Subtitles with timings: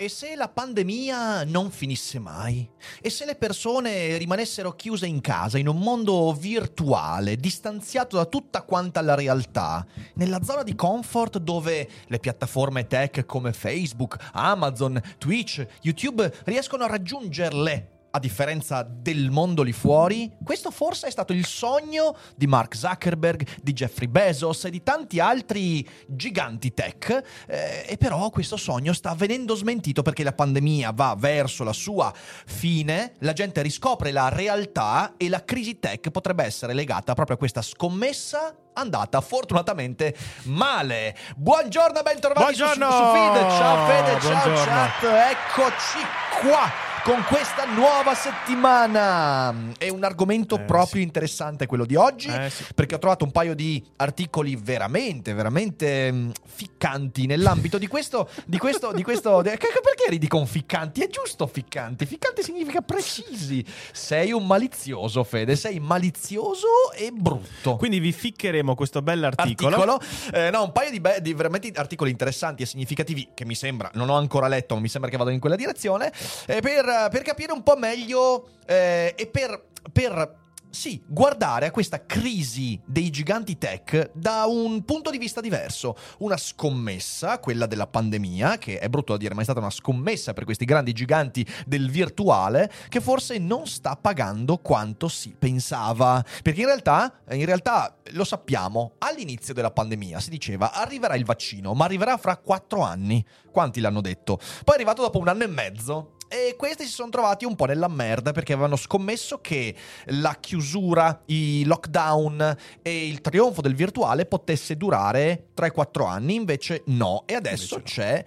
[0.00, 2.70] E se la pandemia non finisse mai?
[3.02, 8.62] E se le persone rimanessero chiuse in casa, in un mondo virtuale, distanziato da tutta
[8.62, 15.66] quanta la realtà, nella zona di comfort dove le piattaforme tech come Facebook, Amazon, Twitch,
[15.80, 21.44] YouTube riescono a raggiungerle a differenza del mondo lì fuori, questo forse è stato il
[21.44, 27.96] sogno di Mark Zuckerberg, di Jeffrey Bezos e di tanti altri giganti tech, eh, e
[27.96, 33.32] però questo sogno sta venendo smentito perché la pandemia va verso la sua fine, la
[33.32, 38.54] gente riscopre la realtà e la crisi tech potrebbe essere legata proprio a questa scommessa
[38.72, 40.14] andata fortunatamente
[40.44, 41.16] male.
[41.36, 42.90] Buongiorno, bentrovati Buongiorno.
[42.90, 43.58] su, su.
[43.58, 44.64] Ciao Fede, ciao Buongiorno.
[44.64, 45.98] chat, eccoci
[46.40, 49.72] qua con questa nuova settimana.
[49.78, 51.02] È un argomento Eh, proprio sì.
[51.06, 52.64] interessante quello di oggi, Eh, sì.
[52.74, 58.58] perché ho trovato un paio di articoli veramente, veramente mm, ficcanti nell'ambito di questo, di
[58.58, 59.40] questo, di questo...
[59.40, 61.00] de- Perché ridi con ficcanti?
[61.00, 62.04] È giusto ficcanti.
[62.04, 63.64] Ficcanti significa precisi.
[63.90, 67.76] Sei un malizioso, Fede, sei malizioso e brutto.
[67.76, 69.76] Quindi vi ficcheremo questo bell'articolo.
[69.76, 70.00] Articolo.
[70.34, 73.90] Eh, no, un paio di, be- di veramente articoli interessanti e significativi che mi sembra,
[73.94, 76.12] non ho ancora letto, ma mi sembra che vadano in quella direzione,
[76.46, 80.36] eh, per, per capire un po' meglio eh, e per, per,
[80.70, 85.96] sì, guardare a questa crisi dei giganti tech da un punto di vista diverso.
[86.18, 90.34] Una scommessa, quella della pandemia, che è brutto da dire, ma è stata una scommessa
[90.34, 96.24] per questi grandi giganti del virtuale, che forse non sta pagando quanto si pensava.
[96.42, 101.72] Perché in realtà, in realtà lo sappiamo, all'inizio della pandemia si diceva arriverà il vaccino,
[101.74, 103.24] ma arriverà fra quattro anni.
[103.50, 104.36] Quanti l'hanno detto?
[104.36, 106.12] Poi è arrivato dopo un anno e mezzo.
[106.28, 109.74] E questi si sono trovati un po' nella merda perché avevano scommesso che
[110.06, 117.22] la chiusura, i lockdown e il trionfo del virtuale potesse durare 3-4 anni, invece no.
[117.24, 118.24] E adesso Invece c'è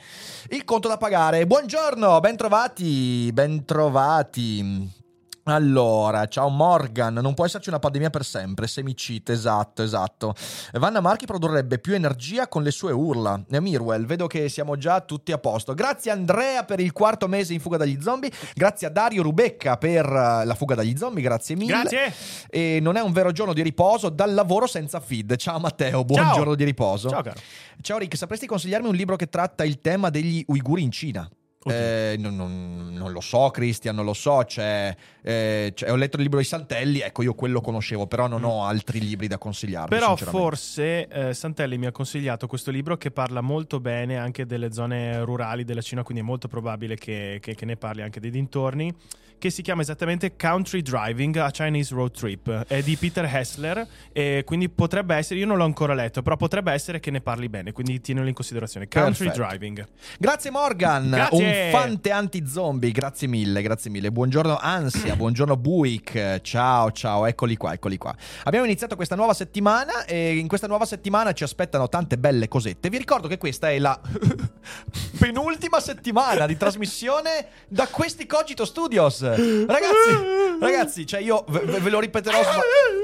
[0.50, 1.46] il conto da pagare.
[1.46, 5.00] Buongiorno, bentrovati, bentrovati.
[5.46, 10.36] Allora, ciao Morgan, non può esserci una pandemia per sempre, semicite, esatto, esatto.
[10.74, 13.42] Vanna Marchi produrrebbe più energia con le sue urla.
[13.48, 15.74] Mirwell, vedo che siamo già tutti a posto.
[15.74, 20.06] Grazie Andrea per il quarto mese in fuga dagli zombie, grazie a Dario Rubecca per
[20.06, 21.72] eh, la fuga dagli zombie, grazie mille.
[21.72, 22.14] Grazie.
[22.48, 25.38] E non è un vero giorno di riposo dal lavoro senza feed.
[25.38, 26.36] Ciao Matteo, buon Ciao.
[26.36, 27.10] giorno di riposo.
[27.10, 27.40] Ciao caro.
[27.82, 31.28] Ciao Rick, sapresti consigliarmi un libro che tratta il tema degli uiguri in Cina?
[31.66, 34.44] Eh, non, non- non lo so, Cristian, non lo so.
[34.46, 38.44] C'è, eh, c'è- ho letto il libro di Santelli, ecco, io quello conoscevo, però non
[38.44, 39.90] ho altri libri da consigliarvi.
[39.96, 44.72] Però forse eh, Santelli mi ha consigliato questo libro che parla molto bene anche delle
[44.72, 48.32] zone rurali della Cina, quindi è molto probabile che, che- che ne parli anche dei
[48.32, 48.92] dintorni,
[49.42, 52.66] che si chiama esattamente Country Driving, a Chinese Road Trip.
[52.68, 56.72] È di Peter Hessler e quindi potrebbe essere, io non l'ho ancora letto, però potrebbe
[56.72, 58.88] essere che ne parli bene, quindi tienilo in considerazione.
[58.88, 59.48] Country Perfetto.
[59.48, 59.88] Driving.
[60.20, 61.44] Grazie Morgan, Grazie.
[61.44, 64.12] un fante anti-zombie, grazie mille, grazie mille.
[64.12, 68.16] Buongiorno Ansia, buongiorno Buick, ciao ciao, eccoli qua, eccoli qua.
[68.44, 72.90] Abbiamo iniziato questa nuova settimana e in questa nuova settimana ci aspettano tante belle cosette.
[72.90, 74.00] Vi ricordo che questa è la
[75.18, 79.30] penultima settimana di trasmissione da questi Cogito Studios.
[79.36, 82.62] Ragazzi, ragazzi, cioè io ve, ve- lo ripeterò sva-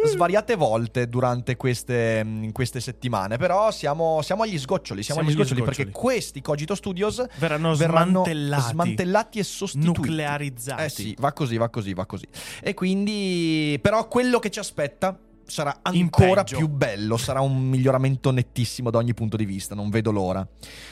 [0.09, 5.47] svariate volte durante queste, queste settimane, però siamo, siamo agli sgoccioli, siamo, Siamo agli agli
[5.47, 5.91] sgoccioli, sgoccioli.
[5.91, 9.99] perché questi Cogito Studios Verranno, verranno smantellati, smantellati e sostituiti.
[9.99, 10.83] nuclearizzati.
[10.83, 12.25] Eh sì, va così, va così, va così.
[12.61, 18.89] E quindi, però, quello che ci aspetta sarà ancora più bello, sarà un miglioramento nettissimo
[18.91, 20.47] da ogni punto di vista, non vedo l'ora.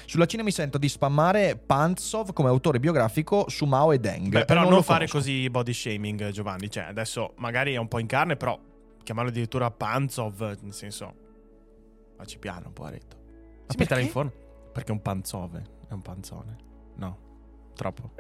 [0.06, 4.30] Sulla Cina mi sento di spammare Pantsov come autore biografico su Mao e Deng.
[4.30, 5.18] Beh, Eh, però non, lo fare conosco.
[5.18, 6.70] così body shaming, Giovanni.
[6.72, 8.58] Cioè, adesso magari è un po' in carne, però
[9.04, 11.14] chiamarlo addirittura Panzov, nel senso.
[12.18, 13.18] Facci piano un po', Aretto.
[13.68, 14.32] Si metterà in forno?
[14.72, 16.56] Perché è un panzove, è un panzone.
[16.96, 17.18] No,
[17.76, 18.12] troppo.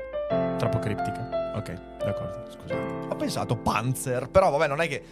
[0.57, 1.53] Troppo criptica.
[1.55, 3.07] Ok, d'accordo, scusate.
[3.09, 5.03] Ho pensato Panzer, però vabbè, non è che...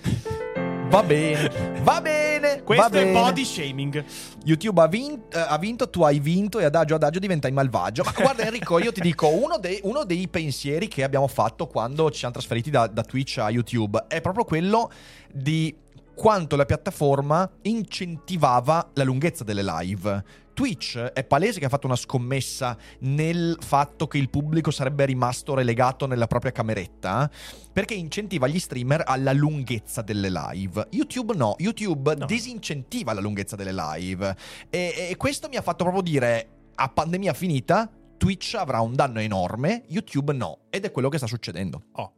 [0.94, 1.50] Va bene,
[1.82, 3.20] va bene, Questo va è bene.
[3.20, 4.06] body shaming.
[4.44, 8.04] YouTube ha, vin- eh, ha vinto, tu hai vinto e adagio adagio diventai malvagio.
[8.04, 12.12] Ma guarda Enrico, io ti dico, uno dei, uno dei pensieri che abbiamo fatto quando
[12.12, 14.92] ci siamo trasferiti da, da Twitch a YouTube è proprio quello
[15.32, 15.76] di
[16.16, 20.24] quanto la piattaforma incentivava la lunghezza delle live.
[20.54, 25.56] Twitch è palese che ha fatto una scommessa nel fatto che il pubblico sarebbe rimasto
[25.56, 27.30] relegato nella propria cameretta
[27.72, 30.88] perché incentiva gli streamer alla lunghezza delle live.
[30.92, 32.26] YouTube no, YouTube No.
[32.28, 34.36] disincentiva la lunghezza delle live
[34.70, 39.20] e, e questo mi ha fatto proprio dire a pandemia finita Twitch avrà un danno
[39.20, 41.86] enorme, YouTube no ed è quello che sta succedendo.
[41.94, 42.14] Oh.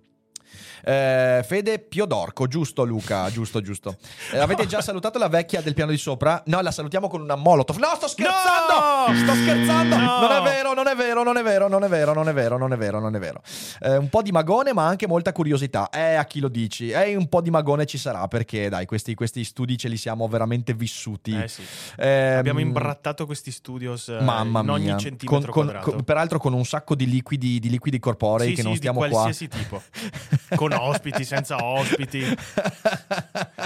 [0.84, 3.98] Eh, Fede Piodorco, giusto Luca, giusto, giusto.
[4.34, 6.42] Eh, avete già salutato la vecchia del piano di sopra?
[6.46, 7.78] No, la salutiamo con una molotov.
[7.78, 9.12] No, sto scherzando!
[9.12, 9.18] No!
[9.18, 9.98] Sto scherzando!
[9.98, 10.20] No!
[10.20, 12.58] Non è vero, non è vero, non è vero, non è vero, non è vero,
[12.58, 13.42] non è vero, non è vero.
[13.82, 15.90] Eh, un po' di magone, ma anche molta curiosità.
[15.90, 16.90] Eh, a chi lo dici?
[16.90, 20.28] Eh, un po' di magone ci sarà, perché dai, questi, questi studi ce li siamo
[20.28, 21.36] veramente vissuti.
[21.36, 21.64] Eh sì.
[21.98, 25.92] Ehm, Abbiamo imbrattato questi studios eh, Mamma in ogni mia, centimetro con- con- quadrato.
[25.92, 28.78] con- peraltro con un sacco di liquidi, di liquidi corporei Sì, che sì, non di
[28.78, 29.08] stiamo qua.
[29.10, 29.82] qualsiasi tipo.
[30.56, 32.24] Con ospiti, senza ospiti.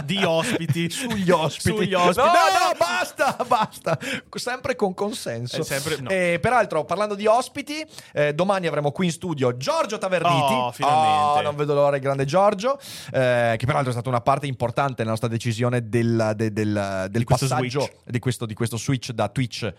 [0.06, 0.90] Di ospiti.
[0.90, 1.76] Sugli ospiti.
[1.76, 2.18] Sugli ospiti.
[2.28, 3.98] No, No, no, basta, basta.
[4.34, 5.64] Sempre con consenso.
[5.64, 6.10] Sempre- no.
[6.10, 10.54] E peraltro, parlando di ospiti, eh, domani avremo qui in studio Giorgio Taverniti.
[10.54, 11.40] Oh, finalmente.
[11.40, 12.80] Oh, non vedo l'ora, il grande Giorgio.
[13.12, 17.24] eh, che peraltro è stata una parte importante nella nostra decisione del, de- del- del
[17.24, 19.74] questo passaggio di questo, di questo switch da Twitch.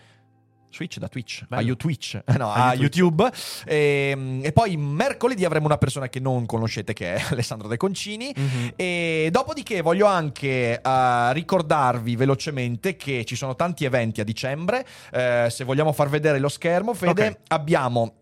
[0.71, 1.61] Switch da Twitch Bello.
[1.61, 3.29] a YouTube, eh, no, A a YouTube.
[3.65, 8.33] E, e poi mercoledì avremo una persona che non conoscete, che è Alessandro De Concini.
[8.35, 8.73] Mhm.
[8.75, 14.85] E dopodiché voglio anche eh, ricordarvi velocemente che ci sono tanti eventi a dicembre.
[15.11, 17.37] Eh, se vogliamo far vedere lo schermo, Fede, Ok.
[17.49, 18.13] abbiamo.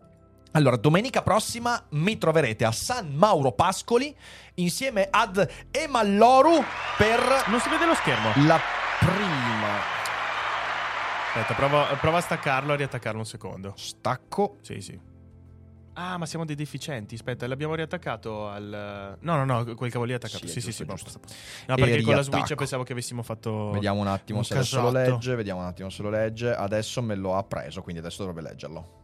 [0.52, 4.12] Allora, domenica prossima mi troverete a San Mauro Pascoli
[4.54, 6.64] insieme ad Emalloru
[6.98, 8.32] per Non si vede lo schermo.
[8.46, 8.58] la
[8.98, 9.59] prima.
[11.32, 13.72] Aspetta, prova, prova a staccarlo e riattaccarlo un secondo.
[13.76, 14.56] Stacco.
[14.62, 14.98] Sì, sì.
[15.94, 17.14] Ah, ma siamo dei deficienti.
[17.14, 19.16] Aspetta, l'abbiamo riattaccato al.
[19.20, 20.46] No, no, no, quel cavolo lì è attaccato.
[20.46, 20.84] Sì, Sì, sì, sì.
[20.84, 21.20] giusto.
[21.66, 22.22] No, perché E con la riattacco.
[22.22, 23.70] Switch pensavo che avessimo fatto.
[23.70, 25.12] Vediamo un attimo un se adesso lo casotto.
[25.12, 25.34] legge.
[25.36, 26.52] Vediamo un attimo se lo legge.
[26.52, 28.98] Adesso me lo ha preso, quindi adesso dovrebbe leggerlo.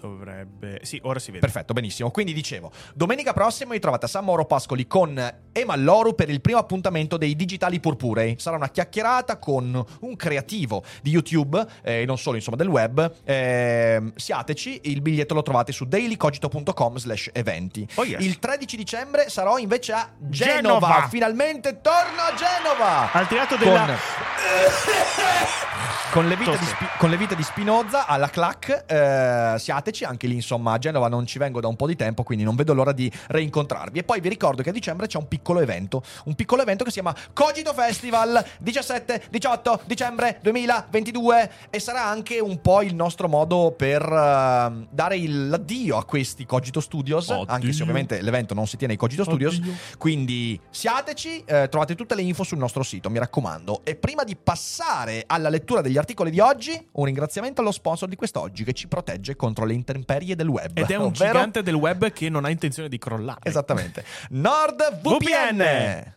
[0.00, 0.80] Dovrebbe.
[0.82, 1.40] Sì, ora si vede.
[1.40, 2.10] Perfetto, benissimo.
[2.10, 6.58] Quindi dicevo, domenica prossima vi trovate a San Mauro Pascoli con Emalloru per il primo
[6.58, 8.36] appuntamento dei Digitali Purpurei.
[8.38, 13.12] Sarà una chiacchierata con un creativo di YouTube e non solo, insomma, del web.
[13.24, 17.86] Ehm, siateci, il biglietto lo trovate su dailycogito.com slash eventi.
[17.94, 18.22] Oh, yes.
[18.22, 20.62] Il 13 dicembre sarò invece a Genova.
[20.62, 21.06] Genova.
[21.08, 23.12] Finalmente torno a Genova!
[23.12, 23.86] Al teatro della.
[23.86, 23.96] Con,
[26.12, 26.66] con le vite di.
[26.66, 31.08] Spi- con le vite di Spinoza alla clac eh, siateci anche lì insomma a Genova
[31.08, 34.04] non ci vengo da un po' di tempo quindi non vedo l'ora di reincontrarvi e
[34.04, 37.00] poi vi ricordo che a dicembre c'è un piccolo evento un piccolo evento che si
[37.00, 44.02] chiama Cogito Festival 17-18 dicembre 2022 e sarà anche un po' il nostro modo per
[44.02, 47.52] eh, dare il- l'addio a questi Cogito Studios Oddio.
[47.52, 49.72] anche se ovviamente l'evento non si tiene ai Cogito Studios Oddio.
[49.98, 53.80] quindi siateci, eh, trovate tutte le info sul nostro sito, mi raccomando.
[53.84, 58.16] E prima di passare alla lettura degli articoli di oggi, un ringraziamento allo sponsor di
[58.16, 60.76] quest'oggi che ci protegge contro le intemperie del web.
[60.76, 63.40] Ed è un ovvero- gigante del web che non ha intenzione di crollare.
[63.44, 64.04] Esattamente.
[64.30, 65.04] NordVPN.
[65.16, 66.14] VPN.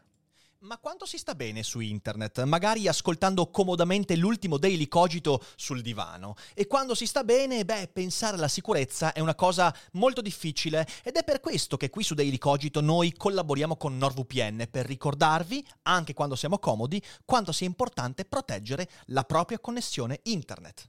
[0.62, 2.44] Ma quanto si sta bene su internet?
[2.44, 6.36] Magari ascoltando comodamente l'ultimo Daily Cogito sul divano.
[6.54, 11.16] E quando si sta bene, beh, pensare alla sicurezza è una cosa molto difficile ed
[11.16, 16.13] è per questo che qui su Daily Cogito noi collaboriamo con NordVPN per ricordarvi, anche
[16.13, 20.88] quando siamo comodi, quanto sia importante proteggere la propria connessione internet.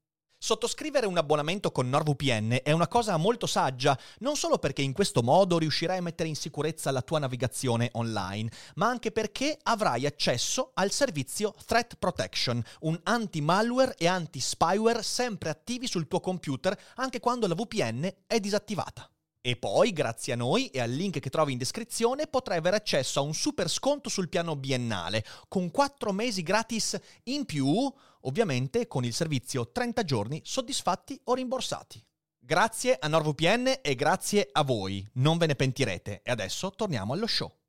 [0.43, 5.21] Sottoscrivere un abbonamento con NordVPN è una cosa molto saggia, non solo perché in questo
[5.21, 10.71] modo riuscirai a mettere in sicurezza la tua navigazione online, ma anche perché avrai accesso
[10.73, 17.45] al servizio Threat Protection, un anti-malware e anti-spyware sempre attivi sul tuo computer anche quando
[17.45, 19.07] la VPN è disattivata.
[19.43, 23.19] E poi, grazie a noi e al link che trovi in descrizione, potrai avere accesso
[23.19, 29.05] a un super sconto sul piano biennale, con 4 mesi gratis in più ovviamente con
[29.05, 32.03] il servizio 30 giorni soddisfatti o rimborsati.
[32.39, 36.21] Grazie a NordVPN e grazie a voi, non ve ne pentirete.
[36.23, 37.60] E adesso torniamo allo show.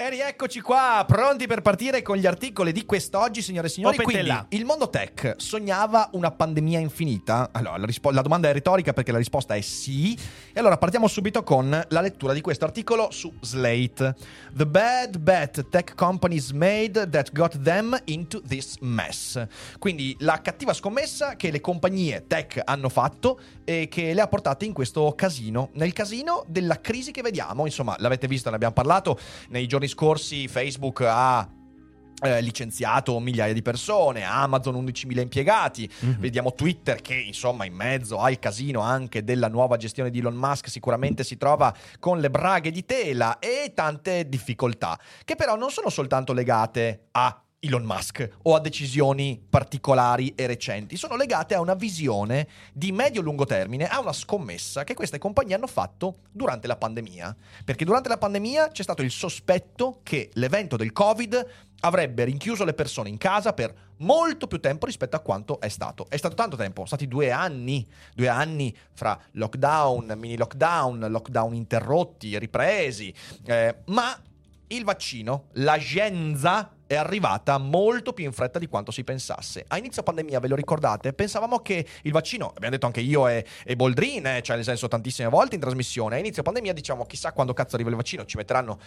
[0.00, 3.98] E rieccoci qua, pronti per partire con gli articoli di quest'oggi, signore e signori.
[3.98, 7.50] Quindi, il mondo tech sognava una pandemia infinita?
[7.52, 10.18] Allora, la, rispo- la domanda è retorica perché la risposta è sì.
[10.54, 14.14] E allora partiamo subito con la lettura di questo articolo su Slate.
[14.54, 19.46] The bad bet tech companies made that got them into this mess.
[19.78, 24.64] Quindi la cattiva scommessa che le compagnie tech hanno fatto e che le ha portate
[24.64, 25.68] in questo casino.
[25.74, 29.18] Nel casino della crisi che vediamo, insomma, l'avete visto, ne abbiamo parlato
[29.50, 31.48] nei giorni scorsi Facebook ha
[32.22, 36.18] eh, licenziato migliaia di persone, Amazon 11.000 impiegati, Mhm.
[36.18, 40.68] vediamo Twitter che insomma in mezzo al casino anche della nuova gestione di Elon Musk
[40.68, 45.88] sicuramente si trova con le braghe di tela e tante difficoltà, che però non sono
[45.88, 51.74] soltanto legate a Elon Musk o a decisioni particolari e recenti, sono legate a una
[51.74, 57.36] visione di medio-lungo termine, a una scommessa che queste compagnie hanno fatto durante la pandemia.
[57.64, 61.46] Perché durante la pandemia c'è stato il sospetto che l'evento del Covid
[61.80, 66.06] avrebbe rinchiuso le persone in casa per molto più tempo rispetto a quanto è stato.
[66.08, 71.54] È stato tanto tempo, sono stati due anni, due anni fra lockdown, mini lockdown, lockdown
[71.54, 73.12] interrotti, ripresi,
[73.44, 74.18] eh, ma
[74.72, 79.64] il vaccino, la scienza è arrivata molto più in fretta di quanto si pensasse.
[79.68, 81.12] A inizio pandemia, ve lo ricordate?
[81.12, 84.88] Pensavamo che il vaccino, abbiamo detto anche io e, e Boldrin, eh, cioè nel senso
[84.88, 88.36] tantissime volte in trasmissione, a inizio pandemia diciamo chissà quando cazzo arriva il vaccino, ci
[88.36, 88.78] metteranno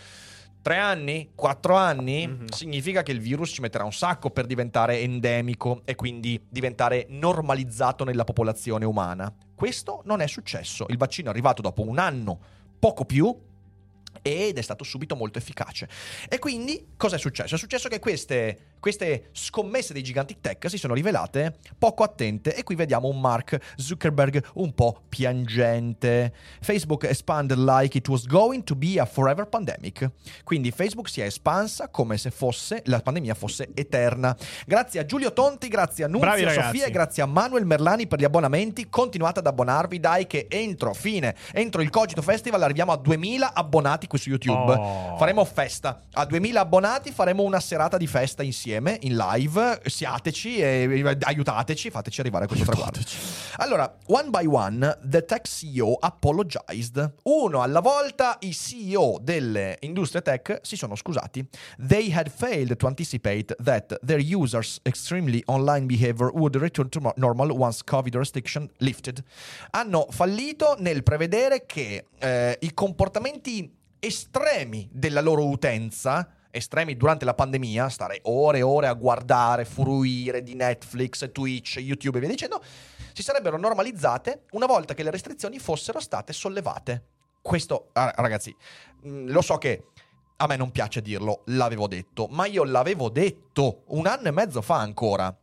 [0.61, 2.47] tre anni, quattro anni, Mhm.
[2.47, 8.05] significa che il virus ci metterà un sacco per diventare endemico e quindi diventare normalizzato
[8.05, 9.33] nella popolazione umana.
[9.53, 10.85] Questo non è successo.
[10.89, 12.39] Il vaccino è arrivato dopo un anno,
[12.79, 13.37] poco più,
[14.23, 15.87] ed è stato subito molto efficace.
[16.27, 17.53] E quindi cosa è successo?
[17.53, 22.63] È successo che queste, queste scommesse dei giganti tech si sono rivelate poco attente e
[22.63, 26.33] qui vediamo un Mark Zuckerberg un po' piangente.
[26.59, 30.11] Facebook expanded like it was going to be a forever pandemic.
[30.43, 34.35] Quindi Facebook si è espansa come se fosse la pandemia fosse eterna.
[34.65, 36.49] Grazie a Giulio Tonti, grazie a Nunzio.
[36.49, 38.89] Sofia e grazie a Manuel Merlani per gli abbonamenti.
[38.89, 44.07] Continuate ad abbonarvi, dai che entro fine, entro il Cogito Festival arriviamo a 2000 abbonati
[44.07, 44.73] qui su YouTube.
[44.73, 45.15] Oh.
[45.15, 46.01] Faremo festa.
[46.11, 49.81] A 2000 abbonati faremo una serata di festa insieme, in live.
[49.85, 52.99] Siateci e aiutateci, fateci arrivare a questo traguardo.
[53.57, 57.13] Allora, one by one, the tech CEO apologized.
[57.23, 61.47] Uno alla volta, i CEO delle industrie tech si sono scusati.
[61.77, 67.51] They had failed to anticipate that their users' extremely online behavior would return to normal
[67.51, 69.23] once COVID restriction lifted.
[69.71, 77.33] Hanno fallito nel prevedere che eh, i comportamenti estremi della loro utenza estremi durante la
[77.33, 82.61] pandemia, stare ore e ore a guardare, fruire di Netflix, Twitch, YouTube e via dicendo,
[83.11, 87.05] si sarebbero normalizzate una volta che le restrizioni fossero state sollevate.
[87.41, 88.55] Questo, ah, ragazzi,
[89.01, 89.85] mh, lo so che
[90.37, 94.61] a me non piace dirlo, l'avevo detto, ma io l'avevo detto un anno e mezzo
[94.61, 95.35] fa ancora.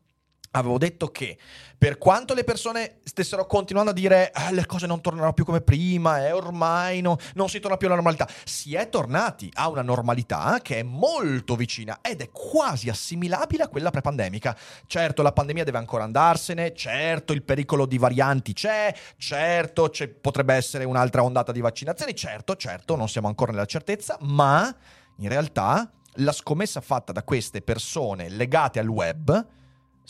[0.53, 1.39] Avevo detto che
[1.79, 5.61] per quanto le persone stessero continuando a dire "Ah, le cose non torneranno più come
[5.61, 9.83] prima, e ormai no- non si torna più alla normalità, si è tornati a una
[9.83, 14.57] normalità che è molto vicina ed è quasi assimilabile a quella pre-pandemica.
[14.87, 20.55] Certo, la pandemia deve ancora andarsene, certo il pericolo di varianti c'è, certo c'è- potrebbe
[20.55, 24.75] essere un'altra ondata di vaccinazioni, certo, certo, non siamo ancora nella certezza, ma
[25.19, 29.59] in realtà la scommessa fatta da queste persone legate al web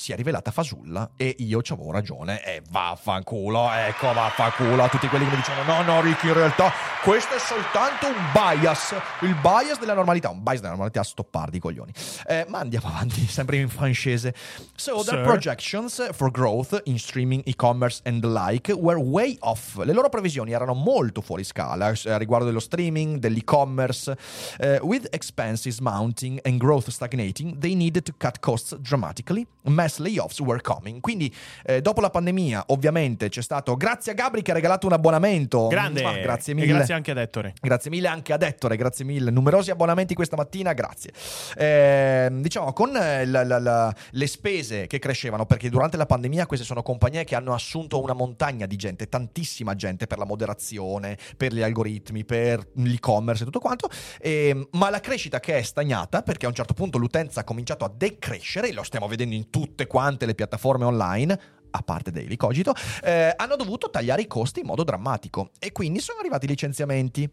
[0.01, 5.07] si è rivelata fasulla e io ci avevo ragione e vaffanculo, ecco vaffanculo a tutti
[5.09, 9.35] quelli che mi dicono no no Ricky in realtà questo è soltanto un bias, il
[9.37, 11.93] bias della normalità, un bias della normalità stoppardi i coglioni.
[12.27, 14.35] Eh, ma andiamo avanti, sempre in francese.
[14.75, 15.23] So their Sir.
[15.23, 19.83] projections for growth in streaming, e-commerce and the like were way off.
[19.83, 24.17] Le loro previsioni erano molto fuori scala eh, riguardo dello streaming, dell'e-commerce.
[24.59, 29.47] Eh, with expenses mounting and growth stagnating, they needed to cut costs dramatically.
[29.63, 31.01] Massive mass layoffs were coming.
[31.01, 31.33] Quindi,
[31.65, 33.77] eh, dopo la pandemia, ovviamente c'è stato.
[33.77, 35.67] Grazie a Gabri che ha regalato un abbonamento.
[35.67, 36.03] Grande.
[36.03, 36.73] Mua, grazie E mille.
[36.73, 37.55] grazie anche ad Ettore.
[37.61, 39.31] Grazie mille anche ad Ettore, grazie mille.
[39.31, 41.13] Numerosi abbonamenti questa mattina, grazie.
[41.57, 46.47] Ehm, diciamo, con eh, la- la- la- le spese che crescevano, perché durante la pandemia
[46.47, 51.17] queste sono compagnie che hanno assunto una montagna di gente, tantissima gente per la moderazione,
[51.37, 53.89] per gli algoritmi, per l'e-commerce e tutto quanto,
[54.21, 57.85] Ehm, ma la crescita che è stagnata, perché a un certo punto l'utenza ha cominciato
[57.85, 62.75] a decrescere, lo stiamo vedendo in tutte quante le piattaforme online, a parte Daily Cogito,
[63.03, 67.29] eh, hanno dovuto tagliare i costi in modo drammatico e quindi sono arrivati i licenziamenti.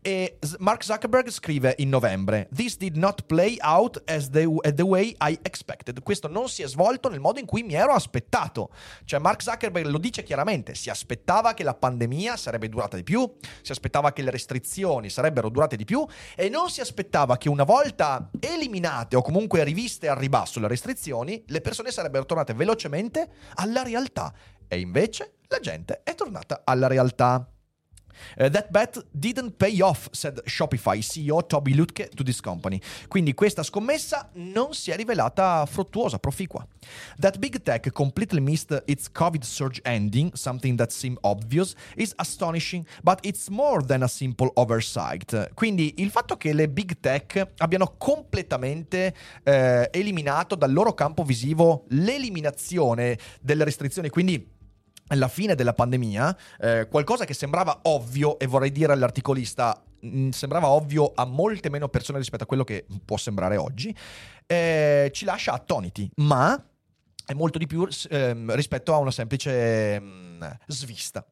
[0.00, 4.82] E Mark Zuckerberg scrive in novembre: This did not play out as the, as the
[4.82, 6.02] way I expected.
[6.02, 8.70] Questo non si è svolto nel modo in cui mi ero aspettato.
[9.04, 13.30] Cioè, Mark Zuckerberg lo dice chiaramente: si aspettava che la pandemia sarebbe durata di più,
[13.62, 17.64] si aspettava che le restrizioni sarebbero durate di più e non si aspettava che una
[17.64, 23.81] volta eliminate o comunque riviste al ribasso le restrizioni, le persone sarebbero tornate velocemente alla
[23.82, 24.32] realtà.
[24.68, 27.46] E invece la gente è tornata alla realtà.
[28.38, 32.80] Uh, that bet didn't pay off, said Shopify CEO Toby Lutke to this company.
[33.08, 36.66] Quindi questa scommessa non si è rivelata fruttuosa, proficua.
[37.18, 42.86] That big tech completely missed its COVID surge ending, something that seemed obvious, is astonishing,
[43.02, 45.52] but it's more than a simple oversight.
[45.54, 51.84] Quindi il fatto che le big tech abbiano completamente eh, eliminato dal loro campo visivo
[51.88, 54.60] l'eliminazione delle restrizioni, quindi
[55.12, 60.68] alla fine della pandemia, eh, qualcosa che sembrava ovvio, e vorrei dire all'articolista, mh, sembrava
[60.68, 63.94] ovvio a molte meno persone rispetto a quello che può sembrare oggi,
[64.46, 66.60] eh, ci lascia attoniti, ma
[67.24, 71.24] è molto di più ehm, rispetto a una semplice mh, svista.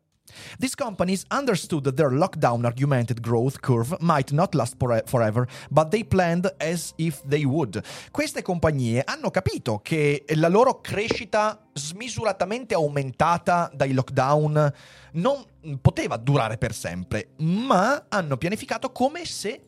[0.58, 5.90] These companies understood that their lockdown argumented growth curve might not last fore- forever, but
[5.90, 7.82] they planned as if they would.
[8.10, 14.72] Queste compagnie hanno capito che la loro crescita smisuratamente aumentata dai lockdown
[15.12, 15.44] non
[15.80, 19.60] poteva durare per sempre, ma hanno pianificato come se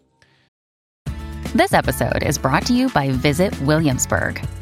[1.55, 4.62] This episode is brought to you by Visit Williamsburg.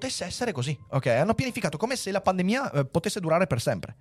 [0.00, 0.76] potesse essere così.
[0.88, 3.96] Ok, hanno pianificato come se la pandemia eh, potesse durare per sempre.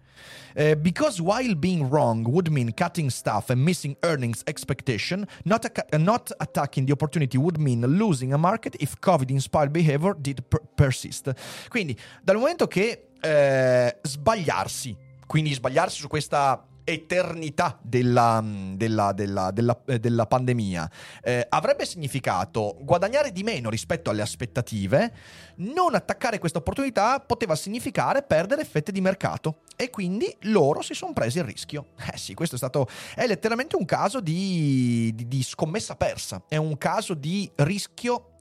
[0.53, 5.85] Eh, because while being wrong would mean cutting staff and missing earnings expectation, not, acca-
[5.93, 10.61] uh, not attacking the opportunity would mean losing a market if COVID-inspired behavior did per-
[10.73, 11.33] persist.
[11.67, 14.95] Quindi, dal momento che eh, sbagliarsi,
[15.27, 18.43] quindi sbagliarsi su questa eternità della,
[18.75, 20.89] della- della- della- eh, della pandemia
[21.23, 25.13] eh, avrebbe significato guadagnare di meno rispetto alle aspettative,
[25.57, 31.13] non attaccare questa opportunità poteva significare perdere fette di mercato e quindi loro si sono
[31.13, 31.87] presi il rischio.
[32.13, 36.57] Eh sì, questo è stato è letteralmente un caso di, di- di scommessa persa, è
[36.57, 38.31] un caso di rischio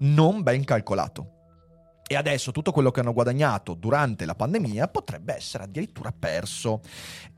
[0.00, 1.32] non ben calcolato.
[2.10, 6.80] E adesso tutto quello che hanno guadagnato durante la pandemia potrebbe essere addirittura perso.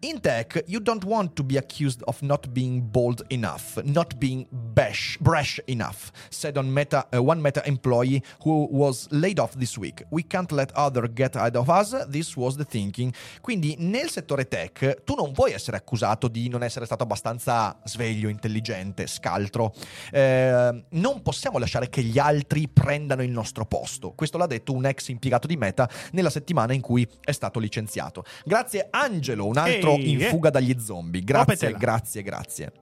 [0.02, 4.46] In tech, you don't want to be accused of not being bold enough, not being
[4.48, 9.76] bash, brash enough, said on Meta, uh, one Meta employee who was laid off this
[9.76, 10.04] week.
[10.10, 13.12] We can't let other get ahead of us, this was the thinking.
[13.40, 18.28] Quindi nel settore tech tu non puoi essere accusato di non essere stato abbastanza sveglio,
[18.28, 19.74] intelligente, scaltro.
[20.12, 24.12] Eh, non possiamo lasciare che gli altri prendano il nostro posto.
[24.12, 28.24] Questo l'ha detto un ex impiegato di Meta nella settimana in cui è stato licenziato.
[28.44, 31.22] Grazie Angelo, un altro Ehi, in fuga dagli zombie.
[31.22, 31.78] Grazie, Opetela.
[31.78, 32.72] grazie, grazie.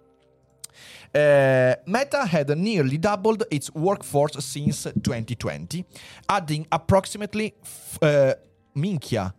[1.10, 5.84] Eh, Meta had nearly doubled its workforce since 2020,
[6.26, 8.38] adding approximately f- eh,
[8.74, 9.34] minchia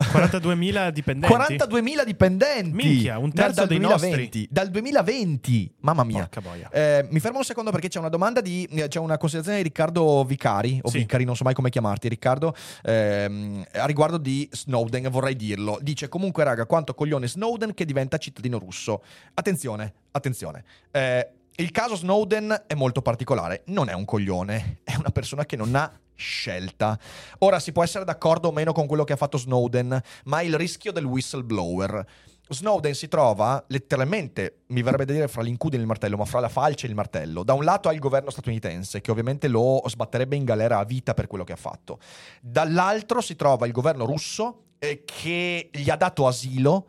[0.00, 1.34] 42.000 dipendenti.
[1.34, 2.70] 42.000 dipendenti.
[2.70, 5.74] Minchia, un dal- terzo dal dei 2020, Dal 2020.
[5.80, 6.28] Mamma mia.
[6.72, 8.64] Eh, mi fermo un secondo perché c'è una domanda di.
[8.72, 10.98] eh, C'è una considerazione di Riccardo Vicari, o Sì.
[10.98, 15.78] Vicari, non so mai come chiamarti, Riccardo, ehm, a riguardo di Snowden, vorrei dirlo.
[15.82, 19.02] Dice comunque, raga, quanto coglione Snowden che diventa cittadino russo.
[19.34, 20.64] Attenzione, attenzione.
[20.90, 21.28] Eh,
[21.60, 23.62] il caso Snowden è molto particolare.
[23.66, 26.98] Non è un coglione, è una persona che non ha scelta.
[27.38, 30.56] Ora si può essere d'accordo o meno con quello che ha fatto Snowden, ma il
[30.56, 32.06] rischio del whistleblower.
[32.48, 36.40] Snowden si trova letteralmente, mi verrebbe da dire, fra l'incudine e il martello, ma fra
[36.40, 37.44] la falce e il martello.
[37.44, 41.14] Da un lato ha il governo statunitense, che ovviamente lo sbatterebbe in galera a vita
[41.14, 42.00] per quello che ha fatto.
[42.40, 46.88] Dall'altro si trova il governo russo, eh, che gli ha dato asilo.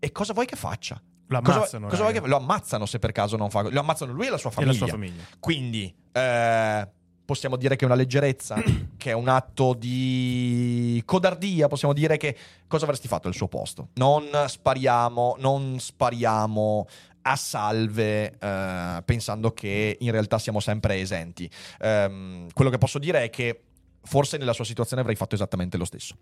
[0.00, 1.00] E cosa vuoi che faccia?
[1.28, 3.62] Lo cosa, ammazzano, cosa che- lo ammazzano se per caso non fa.
[3.68, 4.72] Lo ammazzano lui e la sua famiglia.
[4.72, 5.22] la sua famiglia.
[5.38, 6.88] Quindi eh,
[7.24, 8.56] possiamo dire che è una leggerezza,
[8.96, 11.68] che è un atto di codardia.
[11.68, 12.36] Possiamo dire che
[12.66, 13.88] cosa avresti fatto al suo posto?
[13.94, 16.86] Non spariamo, non spariamo
[17.22, 21.50] a salve eh, pensando che in realtà siamo sempre esenti.
[21.80, 23.64] Ehm, quello che posso dire è che
[24.02, 26.16] forse nella sua situazione avrei fatto esattamente lo stesso.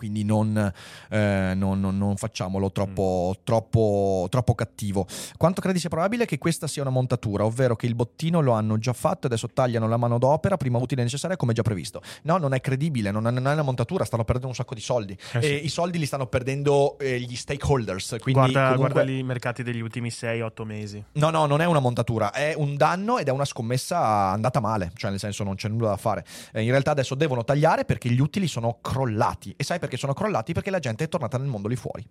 [0.00, 0.72] Quindi non,
[1.10, 5.06] eh, non- non- non facciamolo troppo, troppo, troppo cattivo.
[5.36, 8.78] Quanto credi sia probabile che questa sia una montatura, ovvero che il bottino lo hanno
[8.78, 12.00] già fatto e adesso tagliano la manodopera prima utile e necessaria come già previsto?
[12.22, 15.12] No, non è credibile, non è, una montatura, stanno perdendo un sacco di soldi.
[15.32, 15.48] Eh sì.
[15.48, 18.16] E i soldi li stanno perdendo eh, gli stakeholders.
[18.22, 21.04] Quindi Guarda, comunque- guarda lì i mercati degli ultimi 6-8 mesi.
[21.12, 24.92] No, no, non è una montatura, è un danno ed è una scommessa andata male,
[24.94, 26.24] cioè nel senso non c'è nulla da fare.
[26.54, 29.52] Eh, in realtà adesso devono tagliare perché gli utili sono crollati.
[29.58, 30.52] E sai perché sono crollati?
[30.52, 32.04] Perché la gente è tornata nel mondo lì fuori.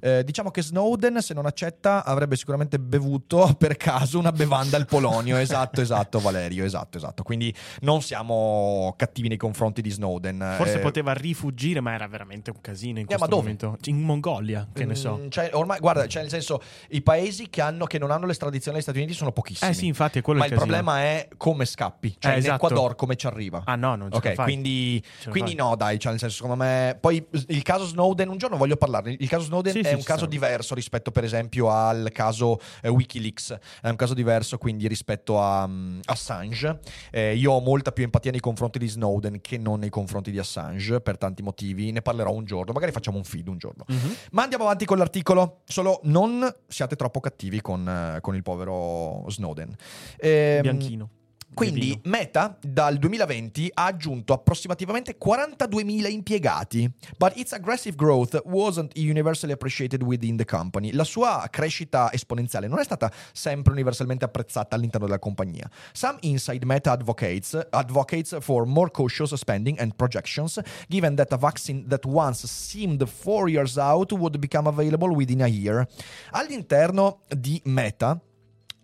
[0.00, 4.86] Eh, diciamo che Snowden, se non accetta, avrebbe sicuramente bevuto per caso una bevanda al
[4.86, 5.36] polonio.
[5.36, 7.22] Esatto, esatto, Valerio, esatto, esatto.
[7.22, 10.54] Quindi non siamo cattivi nei confronti di Snowden.
[10.56, 13.76] Forse Eh, poteva rifugire, ma era veramente un casino in Eh, questo momento.
[13.84, 15.16] In Mongolia, che ne so.
[15.16, 18.76] mm, cioè, ormai, guarda, cioè nel senso, i paesi che, hanno, che non hanno l'estradizione
[18.76, 19.70] agli Stati Uniti sono pochissimi.
[19.70, 22.40] Eh sì, infatti è quello Ma il il problema è come scappi, cioè Eh, in
[22.40, 22.66] esatto.
[22.66, 23.62] Ecuador come ci arriva.
[23.66, 24.44] Ah no, non ce la Ok, fai.
[24.44, 26.96] quindi, quindi no, dai, cioè nel senso, secondo me.
[27.06, 29.14] Poi il caso Snowden, un giorno voglio parlarne.
[29.20, 30.26] Il caso Snowden Sì, è sì, un caso sta.
[30.26, 33.56] diverso rispetto, per esempio, al caso eh, Wikileaks.
[33.80, 36.80] È un caso diverso, quindi rispetto a mm, Assange.
[37.12, 40.40] Eh, io ho molta più empatia nei confronti di Snowden che non nei confronti di
[40.40, 41.92] Assange, per tanti motivi.
[41.92, 43.84] Ne parlerò un giorno, magari facciamo un feed un giorno.
[43.86, 44.16] Mhm.
[44.32, 45.60] Ma andiamo avanti con l'articolo.
[45.64, 49.76] Solo non siate troppo cattivi con, eh, con il povero Snowden.
[50.18, 51.10] Ehm, Bianchino.
[51.54, 51.98] Quindi.
[52.04, 60.02] Meta dal 2020 ha aggiunto approssimativamente 42.000 impiegati, but its aggressive growth wasn't universally appreciated
[60.02, 60.92] within the company.
[60.92, 65.68] La sua crescita esponenziale non è stata sempre universalmente apprezzata all'interno della compagnia.
[65.92, 71.86] Some inside Meta advocates advocates for more cautious spending and projections, given that a vaccine
[71.88, 75.86] that once seemed four years out would become available within a year.
[76.32, 78.20] All'interno di Meta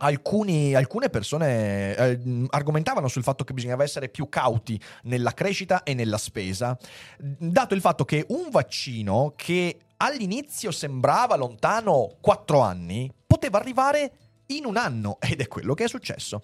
[0.05, 5.95] Alcuni- alcune persone eh, argomentavano sul fatto che bisognava essere più cauti nella crescita e
[5.95, 6.77] nella spesa,
[7.19, 14.13] dato il fatto che un vaccino che all'inizio sembrava lontano 4 anni poteva arrivare
[14.57, 16.41] in un anno ed è quello che è successo.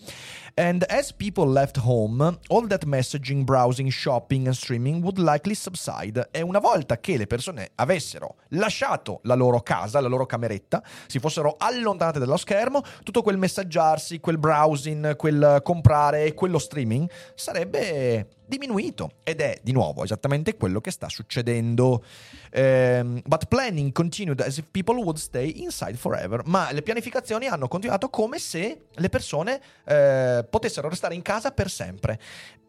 [0.55, 6.29] And as people left home, all that messaging, browsing, shopping and streaming would likely subside.
[6.31, 11.19] E una volta che le persone avessero lasciato la loro casa, la loro cameretta, si
[11.19, 18.38] fossero allontanate dallo schermo, tutto quel messaggiarsi, quel browsing, quel comprare e quello streaming sarebbe
[18.49, 22.03] diminuito ed è di nuovo esattamente quello che sta succedendo.
[22.51, 26.43] Ehm, but planning continued as if people would stay inside forever.
[26.47, 31.71] Ma le pianificazioni hanno continuato come se le persone eh, potessero restare in casa per
[31.71, 32.19] sempre.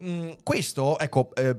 [0.04, 1.34] Mm, questo, ecco.
[1.34, 1.56] eh,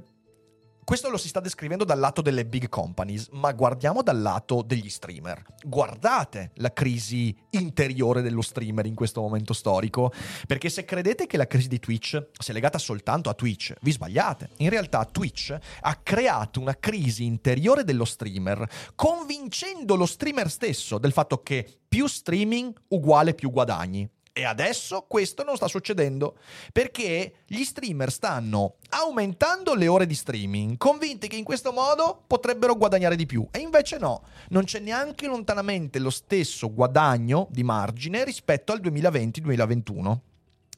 [0.92, 4.90] questo lo si sta descrivendo dal lato delle big companies, ma guardiamo dal lato degli
[4.90, 5.42] streamer.
[5.64, 10.12] Guardate la crisi interiore dello streamer in questo momento storico,
[10.46, 14.50] perché se credete che la crisi di Twitch sia legata soltanto a Twitch, vi sbagliate.
[14.58, 21.14] In realtà Twitch ha creato una crisi interiore dello streamer, convincendo lo streamer stesso del
[21.14, 24.10] fatto che più streaming uguale più guadagni.
[24.34, 26.38] E adesso questo non sta succedendo
[26.72, 32.78] perché gli streamer stanno aumentando le ore di streaming, convinti che in questo modo potrebbero
[32.78, 33.46] guadagnare di più.
[33.52, 40.20] E invece no, non c'è neanche lontanamente lo stesso guadagno di margine rispetto al 2020-2021.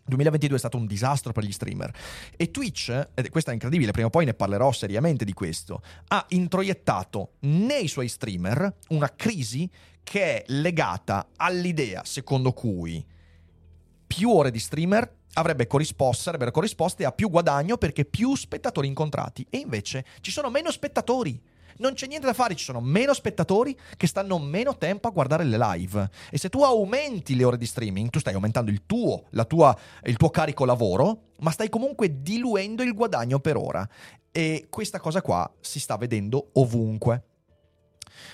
[0.05, 1.91] 2022 è stato un disastro per gli streamer
[2.35, 6.25] e Twitch, ed questo è incredibile, prima o poi ne parlerò seriamente di questo, ha
[6.29, 9.69] introiettato nei suoi streamer una crisi
[10.03, 13.05] che è legata all'idea secondo cui
[14.15, 19.45] più ore di streamer avrebbe corrisposto, sarebbero corrisposte a più guadagno perché più spettatori incontrati
[19.49, 21.41] e invece ci sono meno spettatori.
[21.77, 25.43] Non c'è niente da fare, ci sono meno spettatori che stanno meno tempo a guardare
[25.43, 26.09] le live.
[26.29, 30.17] E se tu aumenti le ore di streaming, tu stai aumentando il tuo, tua, il
[30.17, 33.89] tuo carico lavoro, ma stai comunque diluendo il guadagno per ora.
[34.31, 37.23] E questa cosa qua si sta vedendo ovunque.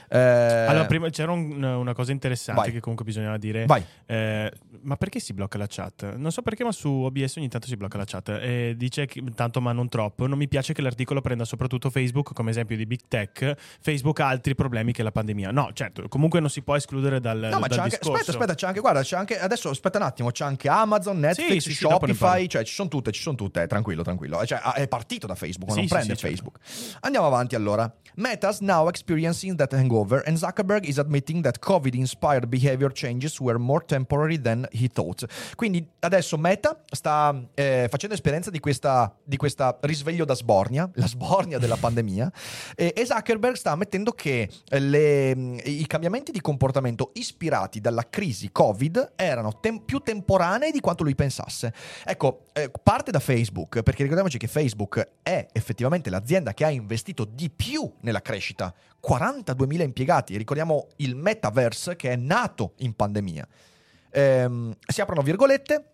[0.10, 2.72] Eh, Allora, prima c'era un- una cosa interessante Vai.
[2.72, 3.66] che comunque bisognava dire.
[4.06, 6.16] Eh, ma perché si blocca la chat?
[6.16, 8.30] Non so perché, ma su OBS ogni tanto si blocca la chat.
[8.42, 10.26] E dice che, tanto, ma non troppo.
[10.28, 13.54] Non mi piace che l'articolo prenda soprattutto Facebook come esempio di Big Tech.
[13.82, 15.52] Facebook ha altri problemi che la pandemia.
[15.52, 18.14] No, certo, comunque non si può escludere dal, No, ma dal c'è anche, discorso.
[18.14, 21.48] aspetta, aspetta, c'è anche, guarda, c'è anche, adesso aspetta un attimo, c'è anche Amazon, Netflix,
[21.52, 22.48] Sì, sì, sì, Shopify, parlo.
[22.48, 24.46] cioè ci sono tutte, ci sono tutte, tranquillo, tranquillo.
[24.46, 26.36] Cioè, ah, è partito da Facebook, Sì, non sì, prende sì, certo.
[26.36, 26.98] Facebook.
[27.02, 27.92] Andiamo avanti allora.
[28.16, 33.58] Meta's now experiencing that that hangover, and Zuckerberg is admitting that COVID-inspired behavior changes were
[33.58, 35.26] more temporary than he thought.
[35.56, 41.08] Quindi adesso Meta sta eh, facendo esperienza di questa, di questa risveglio da sbornia, la
[41.08, 42.32] sbornia della pandemia,
[42.76, 45.32] e, e Zuckerberg sta ammettendo che le,
[45.64, 51.16] i cambiamenti di comportamento ispirati dalla crisi Covid erano tem- più temporanei di quanto lui
[51.16, 51.74] pensasse.
[52.04, 57.26] Ecco, eh, parte da Facebook, perché ricordiamoci che Facebook è effettivamente l'azienda che ha investito
[57.26, 58.74] di più nella crescita.
[59.06, 63.48] 42.000 impiegati, ricordiamo il metaverse che è nato in pandemia.
[64.12, 65.86] Ehm, si aprono virgolette.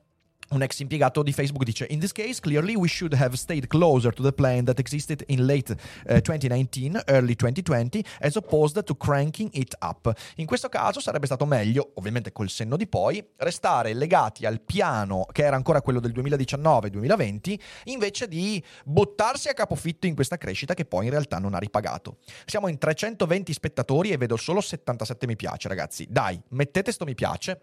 [0.50, 4.14] Un ex impiegato di Facebook dice: In this case, clearly we should have stayed closer
[4.14, 5.76] to the plan that existed in late
[6.08, 10.12] uh, 2019, early 2020, as opposed to cranking it up.
[10.36, 15.26] In questo caso sarebbe stato meglio, ovviamente col senno di poi, restare legati al piano
[15.32, 20.86] che era ancora quello del 2019-2020, invece di buttarsi a capofitto in questa crescita che
[20.86, 22.18] poi in realtà non ha ripagato.
[22.46, 26.06] Siamo in 320 spettatori e vedo solo 77 mi piace, ragazzi.
[26.10, 27.60] Dai, mettete sto mi piace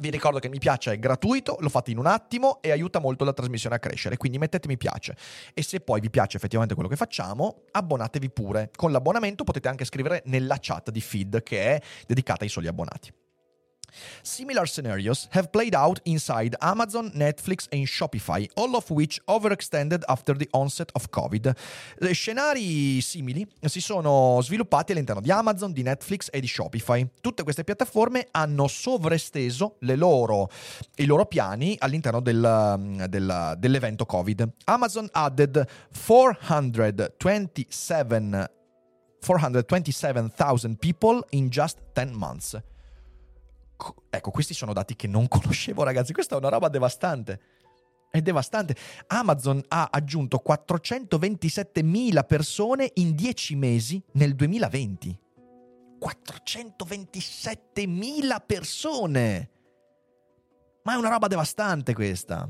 [0.00, 3.24] vi ricordo che mi piace è gratuito, lo fate in un attimo e aiuta molto
[3.24, 5.16] la trasmissione a crescere, quindi mettete mi piace.
[5.54, 8.70] E se poi vi piace effettivamente quello che facciamo, abbonatevi pure.
[8.74, 13.12] Con l'abbonamento potete anche scrivere nella chat di feed che è dedicata ai soli abbonati.
[14.22, 20.36] Similar scenarios have played out inside Amazon, Netflix and Shopify, all of which overextended after
[20.36, 21.54] the onset of Covid.
[22.00, 27.06] Eh, scenari simili si sono sviluppati all'interno di Amazon, di Netflix e di Shopify.
[27.20, 30.48] Tutte queste piattaforme hanno sovresteso loro,
[30.96, 34.52] i loro piani all'interno del, del, dell'evento Covid.
[34.64, 38.62] Amazon added 427
[39.24, 42.56] 427,000 people in just 10 months.
[44.10, 46.12] Ecco, questi sono dati che non conoscevo, ragazzi.
[46.12, 47.40] Questa è una roba devastante.
[48.10, 48.74] È devastante.
[49.08, 55.20] Amazon ha aggiunto 427.000 persone in 10 mesi nel 2020.
[56.00, 59.50] 427.000 persone!
[60.84, 62.46] Ma è una roba devastante questa.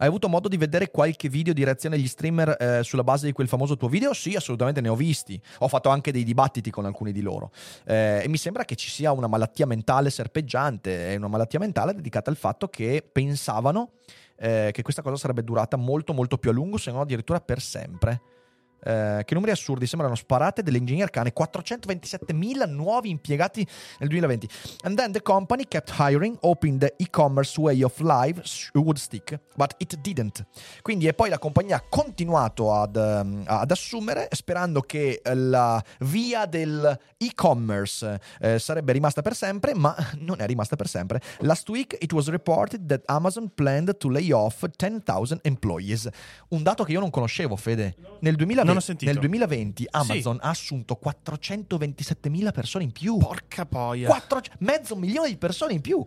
[0.00, 3.32] Hai avuto modo di vedere qualche video di reazione agli streamer eh, sulla base di
[3.32, 4.12] quel famoso tuo video?
[4.12, 5.40] Sì, assolutamente ne ho visti.
[5.58, 7.50] Ho fatto anche dei dibattiti con alcuni di loro.
[7.84, 11.94] Eh, e mi sembra che ci sia una malattia mentale serpeggiante, è una malattia mentale
[11.94, 13.94] dedicata al fatto che pensavano
[14.36, 17.60] eh, che questa cosa sarebbe durata molto molto più a lungo, se non addirittura per
[17.60, 18.37] sempre.
[18.80, 23.66] Eh, che numeri assurdi sembrano sparate dell'ingegner cane 427.000 nuovi impiegati
[23.98, 24.48] nel 2020
[24.82, 28.40] and then the company kept hiring hoping the e-commerce way of life
[28.74, 30.46] would stick but it didn't.
[30.82, 36.46] Quindi e poi la compagnia ha continuato ad, um, ad assumere sperando che la via
[36.46, 41.20] del e-commerce eh, sarebbe rimasta per sempre ma non è rimasta per sempre.
[41.40, 46.08] Last week it was reported that Amazon planned to lay off 10.000 employees.
[46.50, 47.96] Un dato che io non conoscevo Fede.
[48.20, 49.10] Nel 2020 Non ho sentito.
[49.10, 50.40] nel 2020 Amazon Sì.
[50.46, 53.16] ha assunto 427.000 persone in più.
[53.18, 54.06] Porca poia.
[54.08, 56.06] Quattro- mezzo milione di persone in più.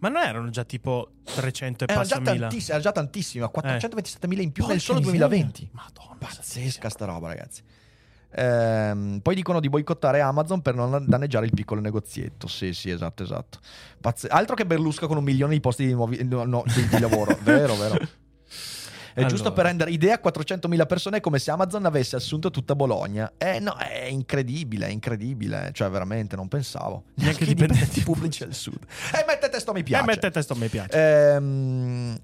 [0.00, 3.50] Ma non erano già tipo 300 e Era passa tantiss- era già tantissima.
[3.52, 5.26] 427.000 in più nel solo miseria.
[5.26, 5.68] 2020.
[5.72, 6.16] Madonna.
[6.18, 7.62] Pazzesca sta roba, ragazzi.
[8.30, 12.46] Ehm, poi dicono di boicottare Amazon per non danneggiare il piccolo negozietto.
[12.46, 13.58] Sì, sì, esatto, esatto.
[14.00, 17.00] Pazze- Altro che Berlusca con un milione di posti di, nuovi- no, no, di- di
[17.00, 17.36] lavoro.
[17.42, 17.96] vero, vero.
[19.18, 19.34] È Allora.
[19.36, 23.32] giusto per rendere idea a 400.000 persone è come se Amazon avesse assunto tutta Bologna.
[23.36, 25.70] Eh no, è incredibile, è incredibile.
[25.72, 27.02] Cioè, veramente, non pensavo.
[27.14, 28.78] Neanche i dipendenti pubblici al sud.
[29.12, 30.04] E mettete sto mi E piace.
[30.04, 31.32] mettete sto mi piace.
[31.34, 32.16] Ehm,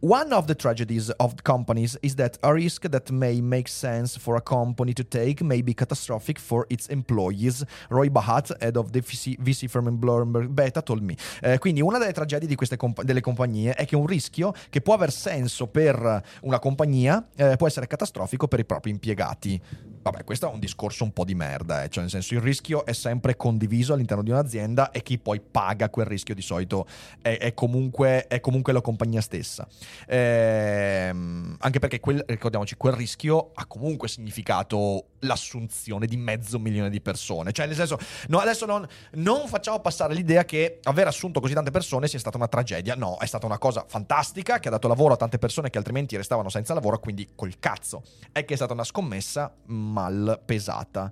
[0.00, 4.36] one of the tragedies of companies is that a risk that may make sense for
[4.36, 7.64] a company to take may be catastrophic for its employees.
[7.88, 11.16] Roy Bahat, head of the VC, VC firm in Bloomberg Beta, told me.
[11.42, 15.12] Eh, quindi una delle tragedie comp- delle compagnie è che un rischio che può aver
[15.12, 19.60] senso per una compagnia eh, può essere catastrofico per i propri impiegati.
[20.06, 21.88] Vabbè, questo è un discorso un po' di merda, eh.
[21.88, 25.90] cioè nel senso il rischio è sempre condiviso all'interno di un'azienda e chi poi paga
[25.90, 26.86] quel rischio di solito
[27.20, 29.66] è, è comunque, è comunque la compagnia stessa.
[30.06, 37.00] Ehm, anche perché quel, ricordiamoci, quel rischio ha comunque significato l'assunzione di mezzo milione di
[37.00, 37.50] persone.
[37.50, 41.72] Cioè, nel senso, no, adesso non, non facciamo passare l'idea che aver assunto così tante
[41.72, 42.94] persone sia stata una tragedia.
[42.94, 46.16] No, è stata una cosa fantastica che ha dato lavoro a tante persone che altrimenti
[46.16, 48.04] restavano senza lavoro, quindi col cazzo.
[48.30, 49.52] È che è stata una scommessa
[49.96, 51.10] mal pesata.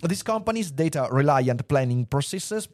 [0.00, 2.68] These companies' data reliant planning processes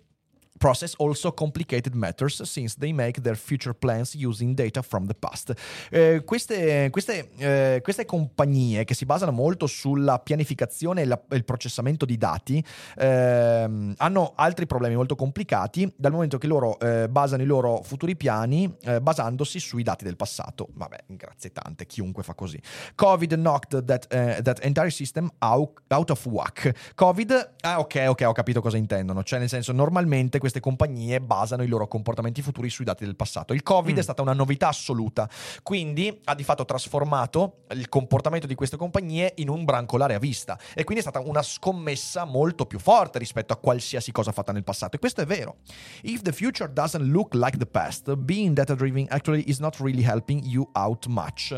[0.61, 5.55] process also complicated matters since they make their future plans using data from the past.
[5.91, 11.45] Eh, queste, queste, eh, queste, compagnie che si basano molto sulla pianificazione e la, il
[11.45, 12.63] processamento di dati
[12.99, 18.15] eh, hanno altri problemi molto complicati dal momento che loro eh, basano i loro futuri
[18.15, 20.69] piani eh, basandosi sui dati del passato.
[20.75, 22.61] Vabbè, grazie tante, chiunque fa così.
[22.97, 26.93] Covid knocked that, uh, that entire system out, out of whack.
[26.95, 29.23] Covid, ah ok, ok, ho capito cosa intendono.
[29.23, 33.53] Cioè nel senso, normalmente queste compagnie basano i loro comportamenti futuri sui dati del passato.
[33.55, 33.99] Il Covid mm.
[33.99, 35.29] è stata una novità assoluta,
[35.63, 40.59] quindi ha di fatto trasformato il comportamento di queste compagnie in un brancolare a vista
[40.75, 44.65] e quindi è stata una scommessa molto più forte rispetto a qualsiasi cosa fatta nel
[44.65, 45.59] passato e questo è vero.
[46.03, 50.05] If the future doesn't look like the past, being data driven actually is not really
[50.05, 51.55] helping you out much.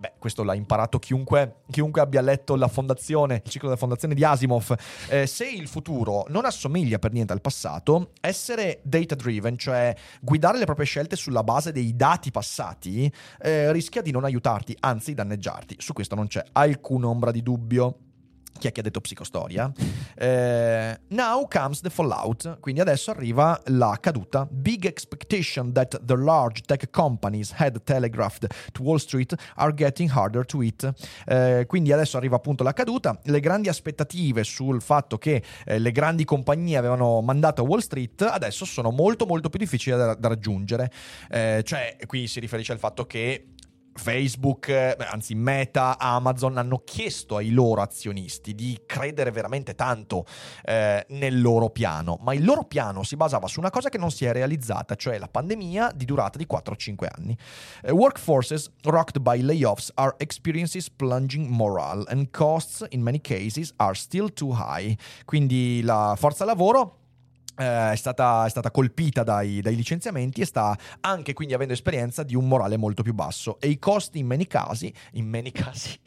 [0.00, 4.22] Beh, questo l'ha imparato chiunque, chiunque, abbia letto la fondazione, il ciclo della fondazione di
[4.22, 4.76] Asimov.
[5.08, 10.58] Eh, se il futuro non assomiglia per niente al passato, essere data driven, cioè guidare
[10.58, 15.76] le proprie scelte sulla base dei dati passati, eh, rischia di non aiutarti, anzi danneggiarti.
[15.78, 17.98] Su questo non c'è alcuna ombra di dubbio
[18.58, 19.72] chi è che ha detto psicostoria?
[20.16, 24.46] Eh, now comes the fallout, quindi adesso arriva la caduta.
[24.50, 30.44] Big expectation that the large tech companies had telegraphed to Wall Street are getting harder
[30.44, 30.92] to eat.
[31.26, 33.18] Eh, quindi adesso arriva appunto la caduta.
[33.24, 38.22] Le grandi aspettative sul fatto che eh, le grandi compagnie avevano mandato a Wall Street
[38.22, 40.90] adesso sono molto molto più difficili da, da raggiungere.
[41.30, 43.46] Eh, cioè, qui si riferisce al fatto che
[43.98, 44.70] Facebook,
[45.10, 50.24] anzi Meta, Amazon hanno chiesto ai loro azionisti di credere veramente tanto
[50.64, 54.10] eh, nel loro piano, ma il loro piano si basava su una cosa che non
[54.10, 57.36] si è realizzata, cioè la pandemia di durata di 4-5 anni.
[57.82, 63.94] Uh, workforces rocked by layoffs are experiences plunging morale and costs in many cases are
[63.94, 64.96] still too high.
[65.24, 66.98] Quindi la forza lavoro
[67.58, 72.22] eh, è, stata, è, stata, colpita dai, dai, licenziamenti e sta anche quindi avendo esperienza
[72.22, 73.58] di un morale molto più basso.
[73.60, 75.98] E i costi in many casi, in many casi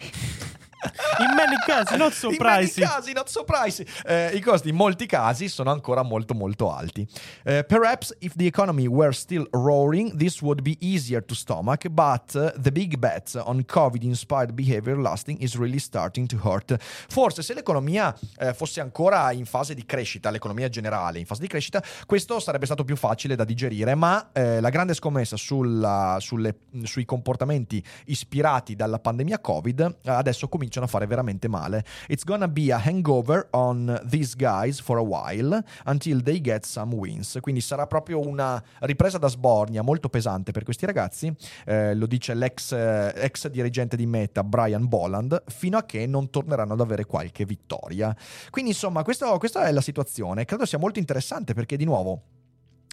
[1.20, 2.82] in many casi, not so pricey.
[2.82, 3.86] In casi, not so pricey.
[4.06, 7.08] Eh, I costi in molti casi sono ancora molto molto alti.
[7.46, 12.34] Uh, perhaps if the economy were still roaring, this would be easier to stomach, but
[12.36, 16.76] uh, the big bet on COVID-inspired behavior lasting is really starting to hurt.
[17.10, 21.48] Forse se l'economia eh, fosse ancora in fase di crescita, l'economia generale in fase di
[21.48, 26.56] crescita, questo sarebbe stato più facile da digerire, ma eh, la grande scommessa sulla, sulle,
[26.84, 31.84] sui comportamenti ispirati dalla pandemia Covid adesso comincia cominciano a fare veramente male.
[32.08, 36.96] It's gonna be a hangover on these guys for a while until they get some
[36.96, 37.38] wins.
[37.42, 41.34] Quindi sarà proprio una ripresa da sbornia molto pesante per questi ragazzi,
[41.66, 46.30] eh, lo dice l'ex eh, ex dirigente di Meta Brian Boland, fino a che non
[46.30, 48.16] torneranno ad avere qualche vittoria.
[48.50, 50.46] Quindi insomma, questo, questa è la situazione.
[50.46, 52.22] Credo sia molto interessante perché di nuovo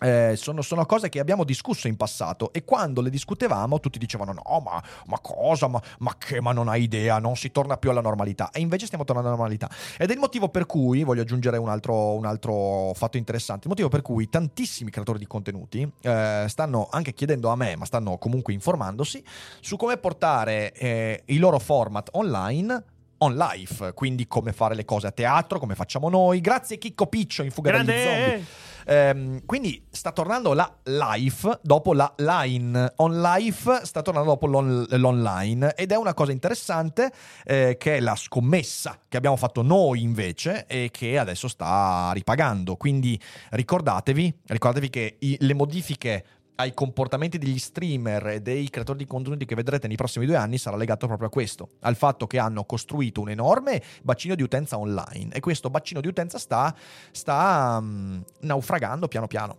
[0.00, 4.32] eh, sono, sono, cose che abbiamo discusso in passato e quando le discutevamo tutti dicevano
[4.32, 7.90] no ma, ma cosa ma, ma, che ma non hai idea non si torna più
[7.90, 11.22] alla normalità e invece stiamo tornando alla normalità ed è il motivo per cui voglio
[11.22, 15.90] aggiungere un altro, un altro fatto interessante il motivo per cui tantissimi creatori di contenuti
[16.02, 19.22] eh, stanno anche chiedendo a me ma stanno comunque informandosi
[19.61, 22.84] su come portare eh, i loro format online
[23.18, 26.40] on life, quindi come fare le cose a teatro, come facciamo noi.
[26.40, 27.92] Grazie Chicco Piccio in fuga Grande!
[27.92, 28.46] dagli zombie.
[28.90, 32.94] Ehm, quindi sta tornando la life dopo la line.
[32.96, 35.74] On life sta tornando dopo l'on- l'online.
[35.74, 37.12] Ed è una cosa interessante
[37.44, 42.77] eh, che è la scommessa che abbiamo fatto noi invece e che adesso sta ripagando.
[42.77, 43.20] Quindi
[43.51, 46.24] ricordatevi, ricordatevi che i- le modifiche
[46.61, 50.59] ai comportamenti degli streamer e dei creatori di contenuti che vedrete nei prossimi due anni
[50.59, 54.77] sarà legato proprio a questo, al fatto che hanno costruito un enorme bacino di utenza
[54.77, 56.75] online e questo bacino di utenza sta,
[57.12, 59.57] sta um, naufragando piano piano.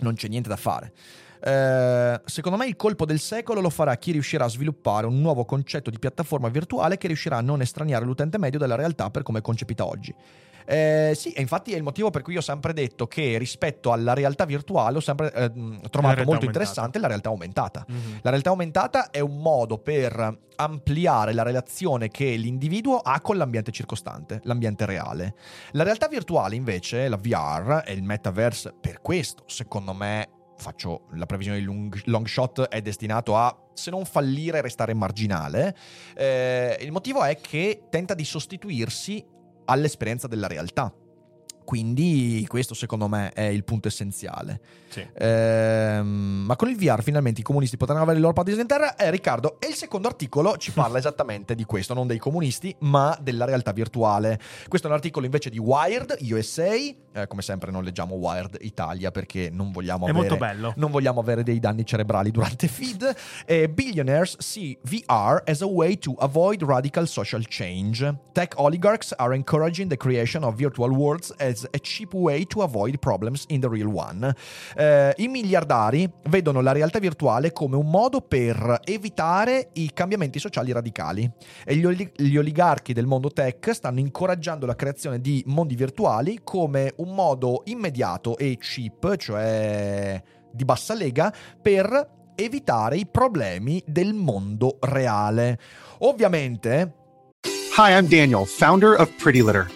[0.00, 0.92] Non c'è niente da fare.
[1.40, 5.46] Eh, secondo me il colpo del secolo lo farà chi riuscirà a sviluppare un nuovo
[5.46, 9.38] concetto di piattaforma virtuale che riuscirà a non estraniare l'utente medio dalla realtà per come
[9.38, 10.14] è concepita oggi.
[10.66, 14.14] Eh, sì, e infatti è il motivo per cui ho sempre detto che rispetto alla
[14.14, 15.50] realtà virtuale ho sempre eh,
[15.90, 16.44] trovato molto aumentata.
[16.44, 17.86] interessante la realtà aumentata.
[17.90, 18.16] Mm-hmm.
[18.22, 23.70] La realtà aumentata è un modo per ampliare la relazione che l'individuo ha con l'ambiente
[23.70, 25.34] circostante, l'ambiente reale.
[25.72, 31.26] La realtà virtuale invece, la VR e il metaverse, per questo secondo me faccio la
[31.26, 35.76] previsione di long, long, shot è destinato a se non fallire restare marginale
[36.14, 39.22] eh, il motivo è che tenta di sostituirsi
[39.66, 40.92] all'esperienza della realtà.
[41.66, 44.60] Quindi questo secondo me è il punto essenziale.
[44.88, 45.04] Sì.
[45.18, 48.94] Ehm, ma con il VR finalmente i comunisti potranno avere il loro paradiso in terra.
[48.94, 53.18] Eh, Riccardo, e il secondo articolo ci parla esattamente di questo, non dei comunisti, ma
[53.20, 54.38] della realtà virtuale.
[54.68, 56.72] Questo è un articolo invece di Wired USA.
[56.72, 61.58] Eh, come sempre non leggiamo Wired Italia perché non vogliamo avere non vogliamo avere dei
[61.58, 63.12] danni cerebrali durante feed.
[63.44, 68.14] Eh, billionaires see VR as a way to avoid radical social change.
[68.32, 72.98] Tech oligarchs are encouraging the creation of virtual worlds as a cheap way to avoid
[72.98, 74.34] problems in the real one.
[74.76, 80.72] Eh, I miliardari vedono la realtà virtuale come un modo per evitare i cambiamenti sociali
[80.72, 81.28] radicali
[81.64, 86.40] e gli, oli- gli oligarchi del mondo tech stanno incoraggiando la creazione di mondi virtuali
[86.44, 94.12] come un modo immediato e cheap, cioè di bassa lega, per evitare i problemi del
[94.12, 95.58] mondo reale.
[96.00, 97.04] Ovviamente
[97.78, 99.75] Hi, I'm Daniel, founder of Pretty Litter.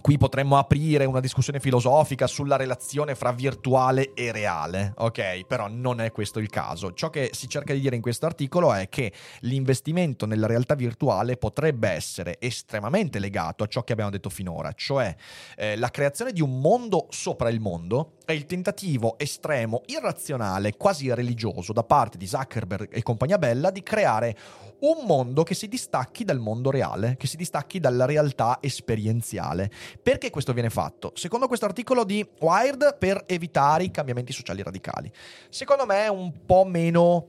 [0.00, 5.44] Qui potremmo aprire una discussione filosofica sulla relazione fra virtuale e reale, ok?
[5.46, 6.92] Però non è questo il caso.
[6.92, 11.36] Ciò che si cerca di dire in questo articolo è che l'investimento nella realtà virtuale
[11.36, 15.14] potrebbe essere estremamente legato a ciò che abbiamo detto finora, cioè
[15.56, 21.12] eh, la creazione di un mondo sopra il mondo è il tentativo estremo, irrazionale, quasi
[21.12, 24.36] religioso da parte di Zuckerberg e compagnia bella di creare
[24.80, 29.70] un mondo che si distacchi dal mondo reale, che si distacchi dalla realtà esperienziale.
[30.02, 31.12] Perché questo viene fatto?
[31.14, 35.10] Secondo questo articolo di Wired, per evitare i cambiamenti sociali radicali.
[35.48, 37.28] Secondo me è un po' meno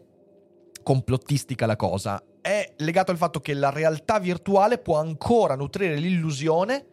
[0.84, 2.24] complottistica la cosa.
[2.42, 6.86] È legato al fatto che la realtà virtuale può ancora nutrire l'illusione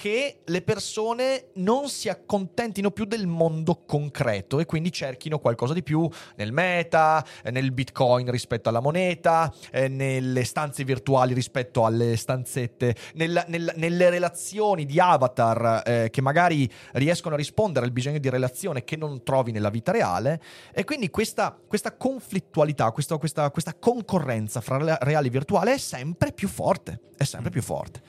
[0.00, 5.82] che le persone non si accontentino più del mondo concreto e quindi cerchino qualcosa di
[5.82, 12.16] più nel meta, eh, nel bitcoin rispetto alla moneta, eh, nelle stanze virtuali rispetto alle
[12.16, 18.18] stanzette, nella- nel- nelle relazioni di avatar eh, che magari riescono a rispondere al bisogno
[18.18, 20.40] di relazione che non trovi nella vita reale.
[20.72, 25.78] E quindi questa, questa conflittualità, questa, questa- questa concorrenza fra re- reale e virtuale è
[25.78, 28.02] sempre più forte, è sempre più forte.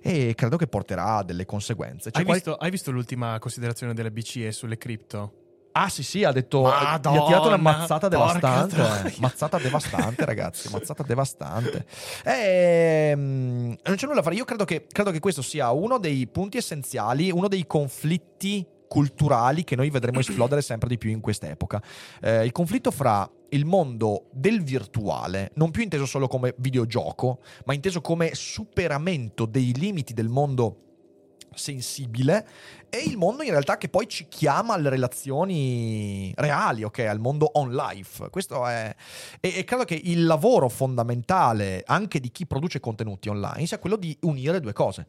[0.00, 2.10] E credo che porterà a delle conseguenze.
[2.10, 5.32] C'è Hai, qual- visto, hai visto l'ultima considerazione della BCE sulle cripto?
[5.72, 9.12] Ah sì sì, ha detto, gli ha Madonna, tirato una mazzata devastante, troia.
[9.18, 11.84] mazzata devastante ragazzi, mazzata devastante.
[12.24, 16.26] Ehm, non c'è nulla da fare, io credo che, credo che questo sia uno dei
[16.26, 21.80] punti essenziali, uno dei conflitti culturali che noi vedremo esplodere sempre di più in quest'epoca.
[22.22, 27.74] Eh, il conflitto fra il mondo del virtuale, non più inteso solo come videogioco, ma
[27.74, 30.87] inteso come superamento dei limiti del mondo
[31.58, 32.46] sensibile
[32.88, 37.00] e il mondo in realtà che poi ci chiama alle relazioni reali, ok?
[37.00, 38.30] Al mondo on life.
[38.30, 38.94] Questo è.
[39.40, 43.96] E, e credo che il lavoro fondamentale anche di chi produce contenuti online sia quello
[43.96, 45.06] di unire due cose.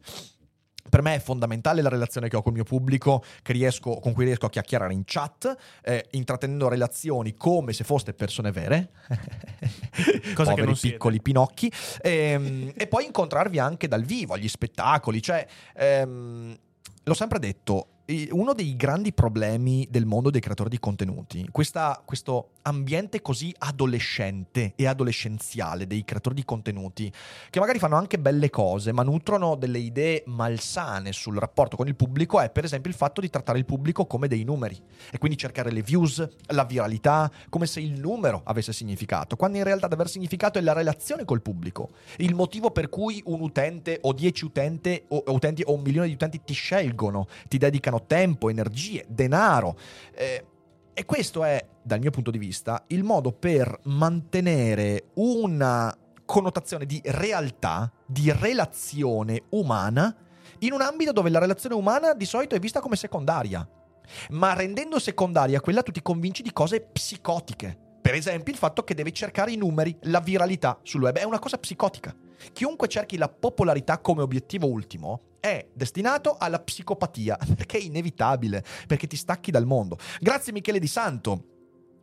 [0.90, 4.24] Per me è fondamentale la relazione che ho col mio pubblico, che riesco- con cui
[4.24, 8.90] riesco a chiacchierare in chat, eh, intrattenendo relazioni come se foste persone vere.
[10.34, 10.96] Cosa che Poveri non siete.
[10.96, 11.72] piccoli pinocchi.
[12.02, 15.22] Ehm, e poi incontrarvi anche dal vivo, agli spettacoli.
[15.22, 16.56] Cioè, ehm,
[17.04, 17.86] l'ho sempre detto,
[18.30, 24.72] uno dei grandi problemi del mondo dei creatori di contenuti, questa- questo ambiente così adolescente
[24.76, 27.12] e adolescenziale dei creatori di contenuti,
[27.50, 31.94] che magari fanno anche belle cose, ma nutrono delle idee malsane sul rapporto con il
[31.94, 34.78] pubblico, è per esempio il fatto di trattare il pubblico come dei numeri
[35.10, 39.64] e quindi cercare le views, la viralità, come se il numero avesse significato, quando in
[39.64, 43.98] realtà ad aver significato è la relazione col pubblico, il motivo per cui un utente
[44.02, 48.48] o dieci utente, o, utenti o un milione di utenti ti scelgono, ti dedicano tempo,
[48.48, 49.76] energie, denaro.
[50.14, 50.44] eh,
[50.92, 55.96] e questo è, dal mio punto di vista, il modo per mantenere una
[56.26, 60.14] connotazione di realtà, di relazione umana,
[60.58, 63.66] in un ambito dove la relazione umana di solito è vista come secondaria.
[64.30, 67.78] Ma rendendo secondaria quella, tu ti convinci di cose psicotiche.
[68.02, 71.38] Per esempio, il fatto che devi cercare i numeri, la viralità sul web è una
[71.38, 72.14] cosa psicotica.
[72.52, 79.06] Chiunque cerchi la popolarità come obiettivo ultimo è destinato alla psicopatia, perché è inevitabile, perché
[79.06, 79.98] ti stacchi dal mondo.
[80.20, 81.44] Grazie Michele Di Santo.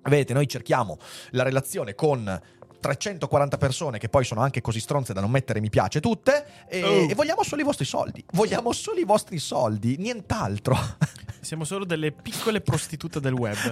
[0.04, 0.98] Vedete, noi cerchiamo
[1.32, 2.42] la relazione con
[2.80, 6.84] 340 persone che poi sono anche così stronze da non mettere mi piace tutte e,
[6.84, 7.10] Oh.
[7.10, 8.24] e vogliamo solo i vostri soldi.
[8.34, 10.78] Vogliamo solo i vostri soldi, nient'altro.
[11.42, 13.58] Siamo solo delle piccole prostitute del web.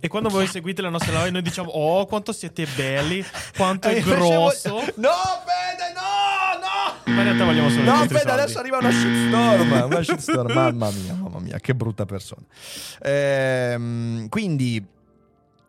[0.00, 3.24] E quando voi seguite la nostra live, noi diciamo: Oh, quanto siete belli,
[3.56, 4.76] quanto è grosso.
[4.96, 5.10] No,
[5.44, 6.17] Fede, no!
[7.08, 8.14] Ma in realtà vogliamo solo No, soldi.
[8.16, 9.82] adesso arriva una shitstorm.
[9.86, 10.52] Una shitstorm.
[10.52, 12.42] Mamma mia, mamma mia, che brutta persona.
[13.02, 14.84] Ehm, quindi,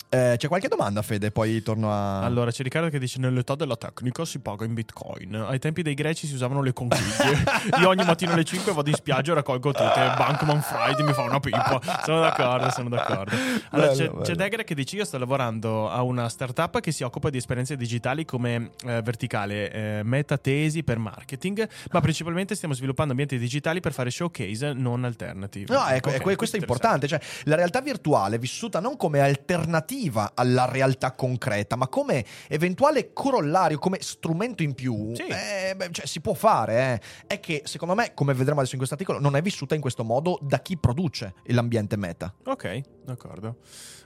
[0.10, 1.30] eh, c'è qualche domanda, Fede?
[1.30, 2.24] Poi torno a.
[2.24, 5.36] Allora, c'è Riccardo che dice: Nell'età della tecnica si paga in bitcoin.
[5.36, 7.44] Ai tempi dei greci si usavano le conchiglie.
[7.80, 10.14] Io ogni mattino alle 5 vado in spiaggia e raccolgo tutte.
[10.18, 11.80] Bankman Friday mi fa una pipa.
[12.04, 13.36] Sono d'accordo, sono d'accordo.
[13.70, 14.22] Allora, Bello, c'è, bello.
[14.22, 17.76] c'è Degre che dice: Io sto lavorando a una startup che si occupa di esperienze
[17.76, 23.94] digitali come eh, verticale, eh, metatesi per marketing, ma principalmente stiamo sviluppando ambienti digitali per
[23.94, 25.72] fare showcase non alternativi.
[25.72, 27.08] No, ecco, Ok, ecco, questo è importante.
[27.08, 33.78] Cioè, la realtà virtuale vissuta non come alternativa alla realtà concreta, ma come eventuale corollario,
[33.80, 35.14] come strumento in più.
[35.16, 35.24] Sì.
[35.24, 37.02] eh, beh, cioè, si può fare.
[37.02, 37.02] eh.
[37.28, 40.04] È che, secondo me, come vedremo adesso in questo articolo, non è vissuta in questo
[40.04, 42.34] modo da chi produce l'ambiente meta.
[42.46, 43.58] Ok, d'accordo.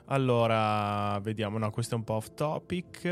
[0.06, 1.58] Allora, vediamo.
[1.58, 3.04] No, questo è un po' off topic.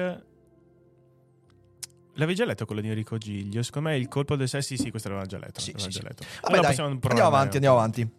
[2.15, 3.63] L'avevi già letto quello di Enrico Giglio?
[3.63, 5.61] Secondo me il colpo del 6, sì, questo l'aveva già letto.
[5.61, 6.03] Sì, sì, già sì.
[6.03, 6.23] letto.
[6.41, 8.09] Vabbè, Allora dai, andiamo avanti, andiamo avanti.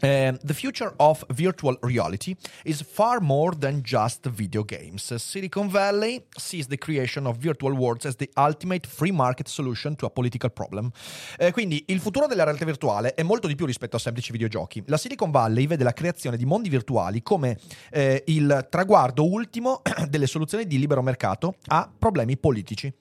[0.00, 2.34] Eh, the future of virtual reality
[2.64, 5.14] is far more than just video games.
[5.16, 10.06] Silicon Valley sees the creation of virtual worlds as the ultimate free market solution to
[10.06, 10.90] a political problem.
[11.38, 14.82] Eh, quindi il futuro della realtà virtuale è molto di più rispetto a semplici videogiochi.
[14.86, 17.58] La Silicon Valley vede la creazione di mondi virtuali come
[17.90, 22.92] eh, il traguardo ultimo delle soluzioni di libero mercato a problemi politici.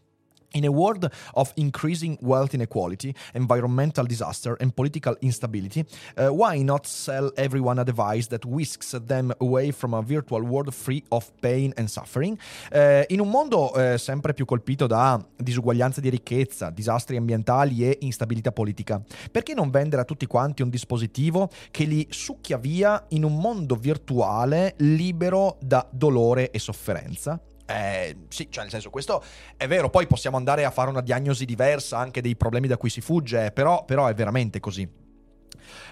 [0.53, 5.85] In a world of increasing wealth inequality, environmental disaster, and political instability,
[6.17, 10.73] uh, why not sell everyone a device that whisks them away from a virtual world
[10.73, 12.35] free of pain and suffering?
[12.71, 17.97] Eh, in un mondo eh, sempre più colpito da disuguaglianze di ricchezza, disastri ambientali e
[18.01, 18.99] instabilità politica,
[19.31, 23.75] perché non vendere a tutti quanti un dispositivo che li succhia via in un mondo
[23.75, 27.39] virtuale libero da dolore e sofferenza?
[27.69, 29.23] Eh, sì, cioè nel senso questo
[29.55, 32.89] è vero, poi possiamo andare a fare una diagnosi diversa anche dei problemi da cui
[32.89, 34.89] si fugge, però, però è veramente così.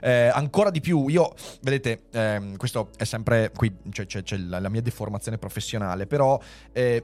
[0.01, 4.59] Eh, ancora di più, io, vedete, ehm, questo è sempre qui, cioè, c'è, c'è la,
[4.59, 6.39] la mia deformazione professionale, però
[6.71, 7.03] eh,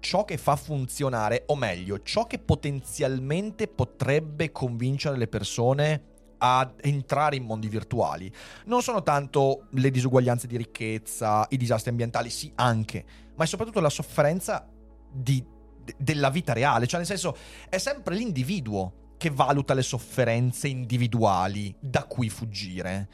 [0.00, 6.04] ciò che fa funzionare, o meglio, ciò che potenzialmente potrebbe convincere le persone
[6.38, 8.32] a entrare in mondi virtuali.
[8.64, 13.04] Non sono tanto le disuguaglianze di ricchezza, i disastri ambientali, sì anche,
[13.40, 14.68] ma è soprattutto la sofferenza
[15.10, 15.42] di-
[15.82, 16.86] de- della vita reale.
[16.86, 17.34] Cioè, nel senso,
[17.70, 23.08] è sempre l'individuo che valuta le sofferenze individuali da cui fuggire.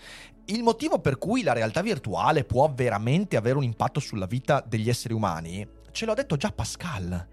[0.47, 4.89] Il motivo per cui la realtà virtuale può veramente avere un impatto sulla vita degli
[4.89, 7.29] esseri umani, ce l'ho detto già Pascal.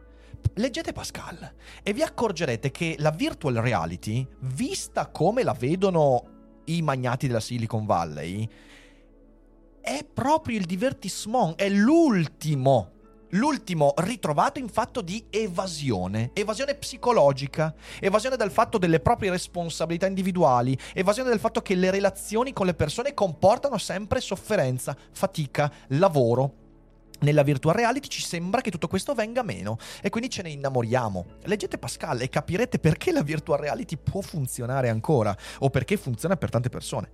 [0.53, 7.25] Leggete Pascal e vi accorgerete che la virtual reality, vista come la vedono i magnati
[7.25, 8.47] della Silicon Valley,
[9.83, 12.91] è proprio il divertissement, è l'ultimo.
[13.31, 20.77] L'ultimo ritrovato in fatto di evasione, evasione psicologica, evasione dal fatto delle proprie responsabilità individuali,
[20.93, 26.62] evasione del fatto che le relazioni con le persone comportano sempre sofferenza, fatica, lavoro.
[27.23, 31.25] Nella virtual reality ci sembra che tutto questo venga meno e quindi ce ne innamoriamo.
[31.43, 36.49] Leggete Pascal e capirete perché la virtual reality può funzionare ancora o perché funziona per
[36.49, 37.09] tante persone.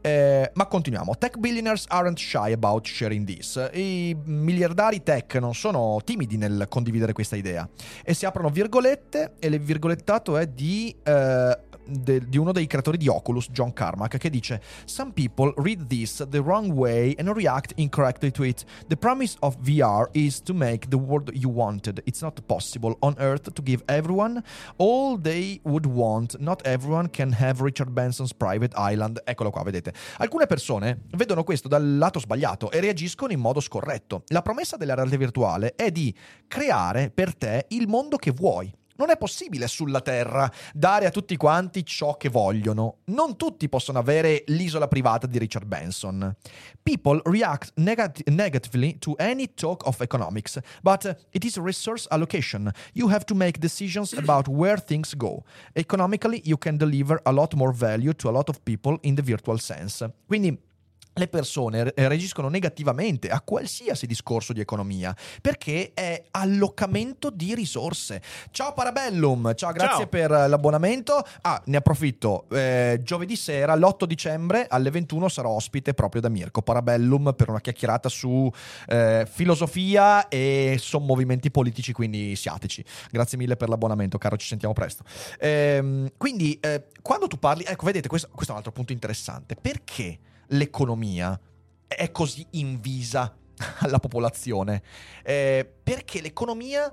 [0.00, 1.16] Eh, ma continuiamo.
[1.18, 3.70] Tech billionaires aren't shy about sharing this.
[3.74, 7.68] I miliardari tech non sono timidi nel condividere questa idea
[8.02, 12.96] e si aprono virgolette e il virgolettato è di, eh, de- di uno dei creatori
[12.96, 17.72] di Oculus, John Carmack, che dice Some people read this the wrong way and react
[17.76, 18.64] incorrectly to it.
[18.88, 22.00] The promise of VR is to make the world you wanted.
[22.04, 24.42] It's not possible on Earth to give everyone
[24.78, 26.38] all they would want.
[26.38, 29.20] Not everyone can have Richard Benson's private island.
[29.24, 29.92] Eccolo qua, vedete.
[30.18, 34.22] Alcune persone vedono questo dal lato sbagliato e reagiscono in modo scorretto.
[34.28, 36.14] La promessa della realtà virtuale è di
[36.46, 38.72] creare per te il mondo che vuoi.
[38.96, 42.98] Non è possibile sulla Terra dare a tutti quanti ciò che vogliono.
[43.06, 46.34] Non tutti possono avere l'isola privata di Richard Benson.
[46.82, 52.70] People react negat- negatively to any talk of economics, but it is resource allocation.
[52.92, 55.44] You have to make decisions about where things go.
[55.72, 59.22] Economically, you can deliver a lot more value to a lot of people in the
[59.22, 60.08] virtual sense.
[60.26, 60.70] Quindi
[61.14, 68.22] le persone re- reagiscono negativamente a qualsiasi discorso di economia perché è allocamento di risorse.
[68.50, 70.06] Ciao Parabellum, ciao, grazie Ciao.
[70.06, 71.22] per l'abbonamento.
[71.42, 72.46] Ah, ne approfitto.
[72.50, 77.60] eh, giovedì sera, l'8 dicembre alle 21 sarò ospite proprio da Mirko Parabellum per una
[77.60, 78.50] chiacchierata su
[78.86, 82.84] eh, filosofia e sommovimenti politici, quindi siateci.
[83.10, 85.04] Grazie mille per l'abbonamento, caro, ci sentiamo presto.
[85.38, 89.56] Ehm, quindi, eh, quando tu parli, ecco, vedete, questo, questo è un altro punto interessante.
[89.60, 90.18] Perché
[90.52, 91.38] l'economia
[91.86, 93.34] è così invisa
[93.80, 94.82] alla popolazione?
[95.22, 96.92] Eh, perché l'economia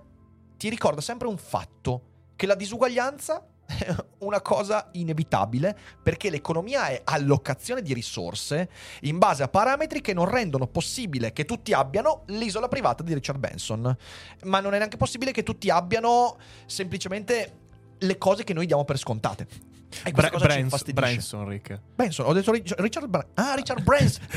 [0.58, 2.04] ti ricorda sempre un fatto,
[2.36, 8.70] che la disuguaglianza è una cosa inevitabile, perché l'economia è allocazione di risorse
[9.02, 13.40] in base a parametri che non rendono possibile che tutti abbiano l'isola privata di Richard
[13.40, 13.96] Benson.
[14.44, 17.58] Ma non è neanche possibile che tutti abbiano semplicemente
[18.00, 19.69] le cose che noi diamo per scontate.
[20.04, 20.92] E Bra- cosa Brans-.
[20.94, 21.80] Branson, Rick.
[21.96, 24.24] Benson, ho detto Rich- Richard Bra- Ah, Richard Branson.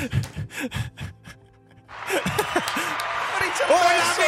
[3.38, 4.24] Richard Benson.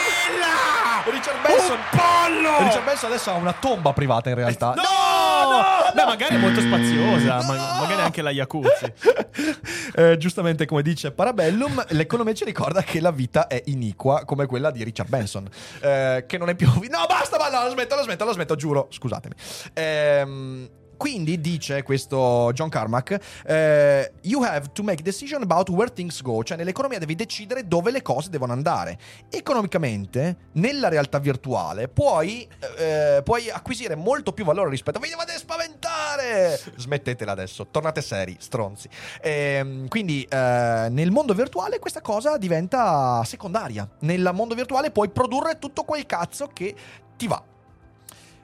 [1.12, 1.79] Richard Benson.
[1.91, 2.59] pollo!
[2.64, 4.75] Richard Benson adesso ha una tomba privata in realtà.
[4.75, 5.62] No, no!
[5.95, 8.93] Beh, magari è molto spaziosa, ma- magari anche la Jacuzzi.
[9.97, 14.72] Eh, giustamente come dice Parabellum, l'economia ci ricorda che la vita è iniqua come quella
[14.72, 15.49] di Richard Benson,
[15.83, 16.66] eh, che non è più...
[16.91, 19.35] No, basta, ma no, smetto, la smetto, la smetto, giuro, scusatemi.
[19.72, 20.68] Ehm...
[20.97, 26.43] Quindi dice questo John Carmack: eh, You have to make decision about where things go.
[26.43, 28.99] Cioè, nell'economia devi decidere dove le cose devono andare.
[29.31, 35.01] Economicamente, nella realtà virtuale, puoi, eh, puoi acquisire molto più valore rispetto a.
[35.01, 36.61] Vi dovete spaventare!
[36.77, 38.89] Smettetela adesso, tornate seri, stronzi.
[39.23, 43.89] Ehm, quindi, eh, nel mondo virtuale, questa cosa diventa secondaria.
[44.01, 46.75] Nel mondo virtuale puoi produrre tutto quel cazzo che
[47.17, 47.43] ti va.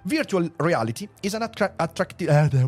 [0.04, 2.58] Virtual reality is an attra- attractive.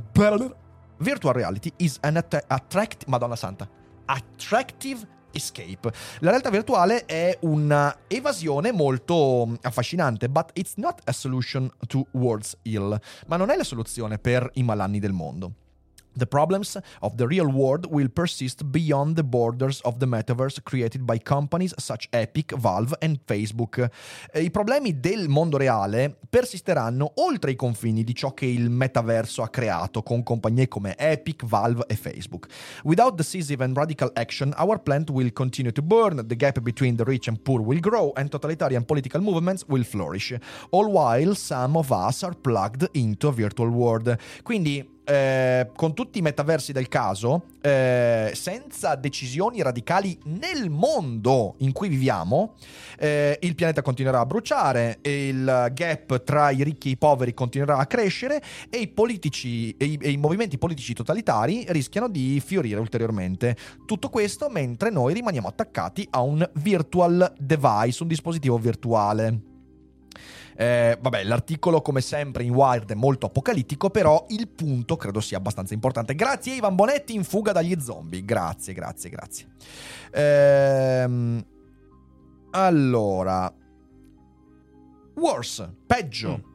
[0.99, 3.69] Virtual reality is an att- attract- Madonna santa.
[4.07, 5.91] Attractive escape.
[6.21, 12.57] La realtà virtuale è una evasione molto mm, affascinante, but it's not a solution towards
[12.63, 12.99] ill.
[13.27, 15.53] Ma non è la soluzione per i malanni del mondo.
[16.15, 21.05] The problems of the real world will persist beyond the borders of the metaverse created
[21.05, 23.89] by companies such Epic, Valve and Facebook.
[24.33, 29.43] Eh, I problemi del mondo reale persisteranno oltre i confini di ciò che il metaverso
[29.43, 32.47] ha creato con compagnie come Epic, Valve e Facebook.
[32.85, 37.05] Without decisive and radical action, our planet will continue to burn, the gap between the
[37.05, 40.37] rich and poor will grow, and totalitarian political movements will flourish.
[40.71, 44.15] All while some of us are plugged into a virtual world.
[44.43, 51.73] Quindi eh, con tutti i metaversi del caso, eh, senza decisioni radicali nel mondo in
[51.73, 52.55] cui viviamo,
[52.99, 57.79] eh, il pianeta continuerà a bruciare, il gap tra i ricchi e i poveri continuerà
[57.79, 62.81] a crescere e i, politici, e i, e i movimenti politici totalitari rischiano di fiorire
[62.81, 63.57] ulteriormente.
[63.87, 69.52] Tutto questo mentre noi rimaniamo attaccati a un virtual device, un dispositivo virtuale.
[70.57, 75.39] Eh, vabbè, l'articolo come sempre in Wired è molto apocalittico, però il punto credo sia
[75.39, 76.15] abbastanza importante.
[76.15, 78.25] Grazie Ivan Bonetti in fuga dagli zombie.
[78.25, 79.47] Grazie, grazie, grazie.
[80.13, 81.45] Ehm,
[82.51, 83.53] allora,
[85.15, 86.52] worse, peggio.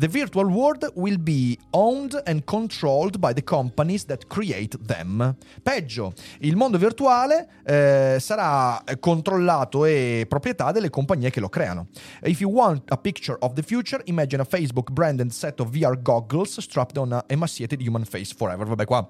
[0.00, 5.36] The virtual world will be owned and controlled by the companies that create them.
[5.62, 11.88] Peggio, il mondo virtuale eh, sarà controllato e proprietà delle compagnie che lo creano.
[12.22, 16.00] If you want a picture of the future, imagine a Facebook branded set of VR
[16.00, 18.64] goggles strapped on a emaciated human face forever.
[18.66, 19.06] Vabbè, qua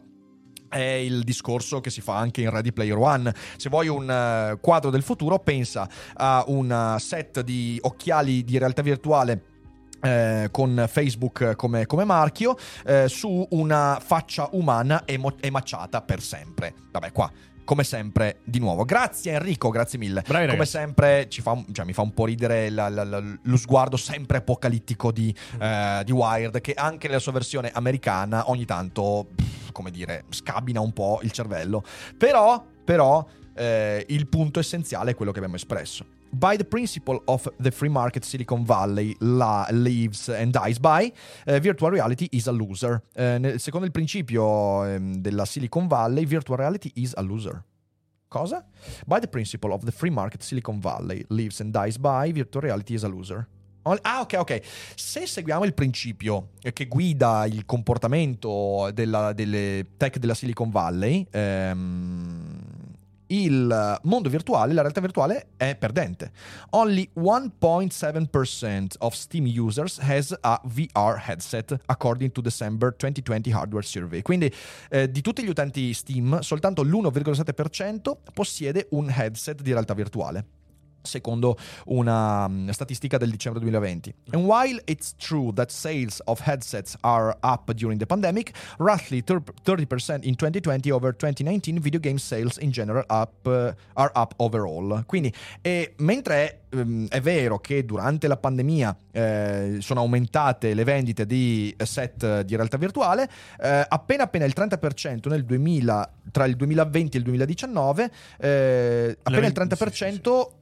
[0.70, 3.32] è il discorso che si fa anche in Ready Player One.
[3.57, 8.59] Se vuoi un eh, quadro del futuro, pensa a un eh, set di occhiali di
[8.59, 9.49] realtà virtuale.
[10.01, 16.74] Eh, con Facebook come, come marchio eh, su una faccia umana emo- emacciata per sempre.
[16.90, 17.30] Vabbè, qua
[17.62, 18.84] come sempre, di nuovo.
[18.84, 20.24] Grazie Enrico, grazie mille.
[20.26, 23.22] Bravi come sempre, ci fa un- cioè, mi fa un po' ridere la- la- la-
[23.40, 28.64] lo sguardo sempre apocalittico di, eh, di Wired, che anche nella sua versione americana ogni
[28.64, 31.84] tanto, pff, come dire, scabina un po' il cervello.
[32.18, 33.24] Però, però,
[33.55, 36.05] eh, il punto essenziale è quello che abbiamo espresso.
[36.33, 41.12] By the principle of the free market Silicon Valley la- lives and dies by,
[41.45, 43.03] eh, virtual reality is a loser.
[43.14, 47.64] Eh, nel- secondo il principio ehm, della Silicon Valley, virtual reality is a loser.
[48.28, 48.64] Cosa?
[49.07, 52.95] By the principle of the free market Silicon Valley lives and dies by, virtual reality
[52.95, 53.49] is a loser.
[54.03, 54.61] Ah, ok, ok.
[54.95, 61.26] Se seguiamo il principio eh, che guida il comportamento della- delle tech della Silicon Valley,
[61.28, 62.59] ehm,
[63.31, 66.33] il mondo virtuale, la realtà virtuale è perdente.
[66.70, 74.22] Only 1.7% of Steam users has a VR headset according to December 2020 hardware survey.
[74.22, 74.53] Quindi
[74.89, 80.59] eh, di tutti gli utenti Steam soltanto l'1,7% possiede un headset di realtà virtuale
[81.03, 84.14] secondo una um, statistica del dicembre 2020.
[84.32, 90.24] And while it's true that sales of headsets are up during the pandemic, roughly 30%
[90.24, 95.05] in 2020 over 2019 video game sales in general up, uh, are up overall.
[95.07, 101.26] Quindi, e mentre um, è vero che durante la pandemia eh, sono aumentate le vendite
[101.26, 103.28] di set di realtà virtuale,
[103.61, 109.46] eh, appena appena il 30% nel 2000, tra il 2020 e il 2019, eh, appena
[109.46, 110.59] il 30% sì, sì, sì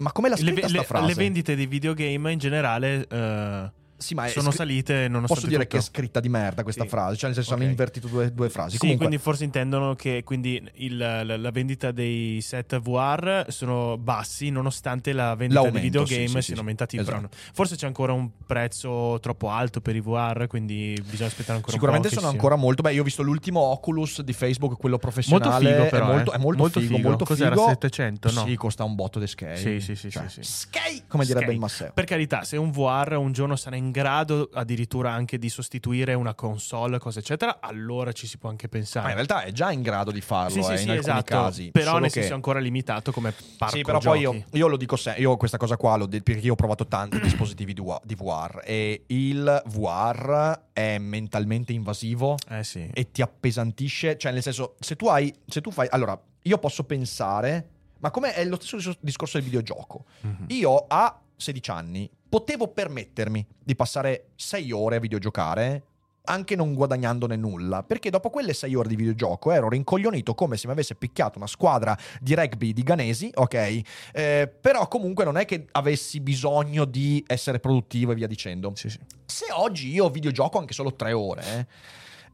[0.00, 1.06] ma come la scritta le, sta frase?
[1.06, 3.70] Le vendite di videogame in generale uh,
[4.00, 5.76] sì, ma sono scr- salite nonostante Posso dire tutto.
[5.76, 6.88] che è scritta di merda questa sì.
[6.88, 7.62] frase, cioè nel senso okay.
[7.62, 8.72] hanno invertito due, due frasi.
[8.72, 9.06] Sì, Comunque...
[9.06, 15.12] quindi forse intendono che quindi il, la, la, vendita dei set VR sono bassi nonostante
[15.12, 16.96] la vendita L'aumento, di videogame sì, sì, siano aumentati.
[16.96, 17.28] Esatto.
[17.52, 22.08] Forse c'è ancora un prezzo troppo alto per i VR, quindi bisogna aspettare ancora Sicuramente
[22.08, 22.18] un po'.
[22.18, 22.82] Sicuramente sono ancora molto...
[22.82, 25.50] Beh, io ho visto l'ultimo Oculus di Facebook, quello professionale.
[25.50, 26.34] Molto figo però, è molto, eh.
[26.34, 27.08] è molto, molto figo, figo.
[27.08, 27.68] Molto Cos'era, figo.
[27.68, 28.32] 700?
[28.32, 28.44] No.
[28.46, 29.56] Sì, costa un botto di skate.
[29.56, 30.10] Sì, sì, sì.
[30.10, 30.52] Cioè, sì, sì.
[30.52, 31.02] Skate!
[31.06, 31.90] Come direbbe il Masseo.
[31.92, 36.34] Per carità, se un VR un giorno sarà in grado addirittura anche di sostituire una
[36.34, 39.04] console, cose eccetera, allora ci si può anche pensare.
[39.04, 41.18] Ma in realtà è già in grado di farlo sì, sì, eh, sì, in alcuni
[41.18, 41.70] esatto, casi.
[41.70, 42.20] Però nel che...
[42.20, 44.24] senso è ancora limitato come parco Sì, però giochi.
[44.24, 46.56] poi io, io, lo dico sempre, io questa cosa qua, lo de- perché io ho
[46.56, 52.88] provato tanti dispositivi di VR e il VR è mentalmente invasivo eh sì.
[52.92, 56.84] e ti appesantisce, cioè nel senso, se tu hai, se tu fai, allora, io posso
[56.84, 57.68] pensare,
[57.98, 60.04] ma come è lo stesso discorso del videogioco.
[60.26, 60.44] Mm-hmm.
[60.48, 65.82] Io a 16 anni potevo permettermi di passare 6 ore a videogiocare
[66.24, 70.66] anche non guadagnandone nulla, perché dopo quelle 6 ore di videogioco ero rincoglionito come se
[70.68, 73.80] mi avesse picchiato una squadra di rugby di ganesi, ok?
[74.12, 78.70] Eh, però comunque non è che avessi bisogno di essere produttivo e via dicendo.
[78.76, 78.98] Sì, sì.
[79.24, 81.66] Se oggi io videogioco anche solo 3 ore, eh,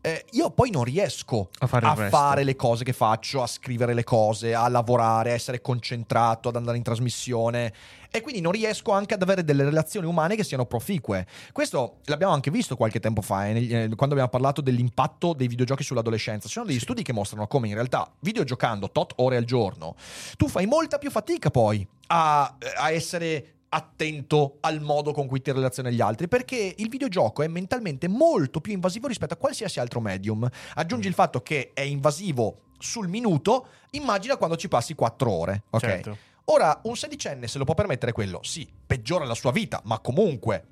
[0.00, 3.94] eh, io poi non riesco a, fare, a fare, le cose che faccio, a scrivere
[3.94, 7.72] le cose, a lavorare, a essere concentrato, ad andare in trasmissione
[8.10, 11.26] e quindi non riesco anche ad avere delle relazioni umane che siano proficue.
[11.52, 15.82] Questo l'abbiamo anche visto qualche tempo fa, eh, eh, quando abbiamo parlato dell'impatto dei videogiochi
[15.82, 16.46] sull'adolescenza.
[16.46, 19.96] Ci sono degli studi che mostrano come in realtà videogiocando tot ore al giorno,
[20.36, 25.52] tu fai molta più fatica poi a, a essere attento al modo con cui ti
[25.52, 30.00] relazioni agli altri, perché il videogioco è mentalmente molto più invasivo rispetto a qualsiasi altro
[30.00, 30.48] medium.
[30.74, 35.80] Aggiungi il fatto che è invasivo sul minuto, immagina quando ci passi 4 ore, ok?
[35.80, 36.16] Certo.
[36.46, 40.64] Ora, un sedicenne se lo può permettere quello, sì, peggiora la sua vita, ma comunque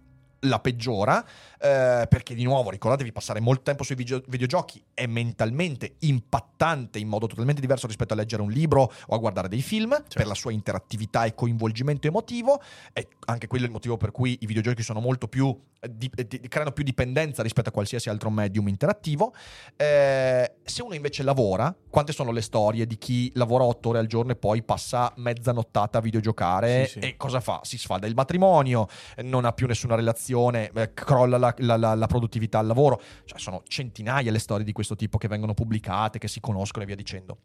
[0.45, 1.25] la peggiora,
[1.61, 7.09] eh, perché di nuovo ricordatevi passare molto tempo sui video- videogiochi è mentalmente impattante in
[7.09, 10.15] modo totalmente diverso rispetto a leggere un libro o a guardare dei film, certo.
[10.15, 12.61] per la sua interattività e coinvolgimento emotivo,
[12.93, 15.57] è anche quello il motivo per cui i videogiochi sono molto più,
[15.89, 19.35] di, di, creano più dipendenza rispetto a qualsiasi altro medium interattivo.
[19.77, 24.07] Eh, se uno invece lavora, quante sono le storie di chi lavora otto ore al
[24.07, 27.07] giorno e poi passa mezza nottata a videgiocare sì, sì.
[27.07, 27.61] e cosa fa?
[27.63, 28.87] Si sfalda il matrimonio,
[29.23, 33.01] non ha più nessuna relazione, eh, crolla la, la, la, la, produttività al lavoro.
[33.25, 36.87] Cioè, sono centinaia le storie di questo tipo che vengono pubblicate, che si conoscono e
[36.87, 37.39] via dicendo.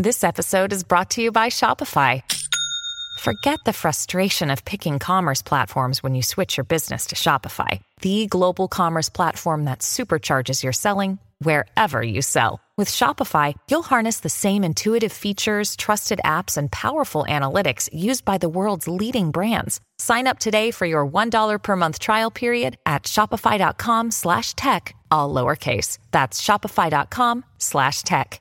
[0.00, 2.22] This episode is brought to you by Shopify.
[3.18, 8.26] Forget the frustration of picking commerce platforms when you switch your business to Shopify, the
[8.26, 12.60] global commerce platform that supercharges your selling wherever you sell.
[12.76, 18.36] With Shopify, you'll harness the same intuitive features, trusted apps, and powerful analytics used by
[18.36, 19.80] the world's leading brands.
[19.98, 25.32] Sign up today for your $1 per month trial period at shopify.com slash tech, all
[25.32, 25.98] lowercase.
[26.10, 28.40] That's shopify.com slash tech.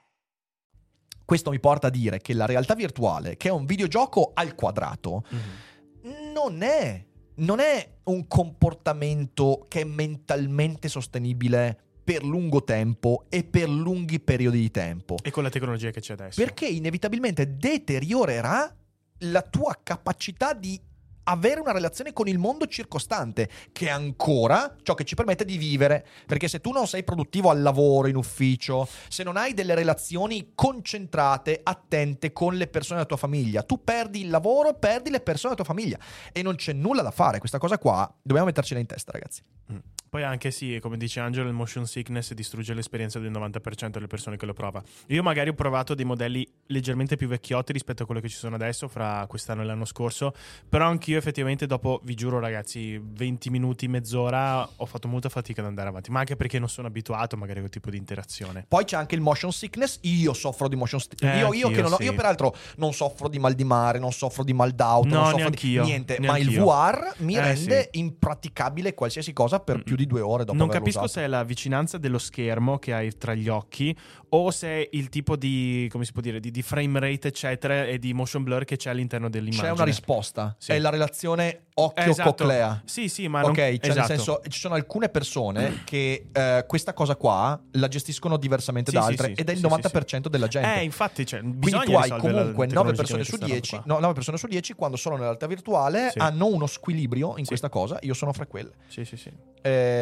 [1.25, 5.23] Questo mi porta a dire che la realtà virtuale, che è un videogioco al quadrato,
[5.33, 6.31] mm-hmm.
[6.33, 7.03] non è
[7.37, 14.59] non è un comportamento che è mentalmente sostenibile per lungo tempo e per lunghi periodi
[14.59, 15.17] di tempo.
[15.23, 16.39] E con la tecnologia che c'è adesso.
[16.39, 18.73] Perché inevitabilmente deteriorerà
[19.19, 20.79] la tua capacità di
[21.27, 25.57] avere una relazione con il mondo circostante, che è ancora ciò che ci permette di
[25.57, 26.05] vivere.
[26.27, 30.51] Perché se tu non sei produttivo al lavoro, in ufficio, se non hai delle relazioni
[30.53, 35.55] concentrate, attente con le persone della tua famiglia, tu perdi il lavoro, perdi le persone
[35.55, 35.97] della tua famiglia.
[36.31, 37.39] E non c'è nulla da fare.
[37.39, 39.41] Questa cosa qua dobbiamo mettercela in testa, ragazzi.
[39.71, 39.77] Mm.
[40.16, 44.38] Poi anche sì, come dice Angelo, il motion sickness distrugge l'esperienza del 90% delle persone
[44.38, 44.82] che lo prova.
[45.07, 48.55] Io magari ho provato dei modelli leggermente più vecchiotti rispetto a quello che ci sono
[48.55, 50.34] adesso, fra quest'anno e l'anno scorso,
[50.70, 55.68] però anch'io effettivamente dopo, vi giuro ragazzi, 20 minuti, mezz'ora ho fatto molta fatica ad
[55.68, 58.63] andare avanti, ma anche perché non sono abituato magari a quel tipo di interazione.
[58.70, 59.97] Poi c'è anche il motion sickness.
[60.03, 61.36] Io soffro di motion sickness.
[61.36, 62.03] Eh, io, io, che non ho- sì.
[62.03, 65.32] io peraltro non soffro di mal di mare, non soffro di mal d'auto, No, non
[65.32, 66.20] soffro di niente.
[66.22, 66.57] Ma il.
[66.57, 67.99] VR mi Eh, rende sì.
[67.99, 71.11] impraticabile qualsiasi cosa per più di due ore dopo Non capisco usato.
[71.19, 73.95] se è la vicinanza dello schermo che hai tra gli occhi
[74.29, 77.85] o se è il tipo di, come si può dire, di, di frame rate, eccetera,
[77.85, 79.67] e di motion blur che c'è all'interno dell'immagine.
[79.67, 80.55] C'è una risposta.
[80.57, 80.73] Sì.
[80.73, 82.67] È la relazione Eh, occhio-coclea.
[82.67, 82.81] esatto.
[82.85, 83.55] Sì, sì, ma ok, non...
[83.55, 83.97] cioè esatto.
[83.97, 88.97] nel senso ci sono alcune persone che eh, questa cosa qua la gestiscono diversamente Sì,
[88.97, 90.79] da altre sì, ed è il sì, 90% della gente.
[90.79, 93.93] Eh, infatti, cioè, Quindi tu hai comunque 9 persone tecnologicamente su questa 10, roba qua.
[93.93, 97.69] no, 9 persone su 10 quando sono nella realtà virtuale hanno uno squilibrio in questa
[97.69, 98.71] cosa, io sono fra quelle.
[98.87, 99.31] Sì, sì, sì.
[99.61, 99.94] Eh,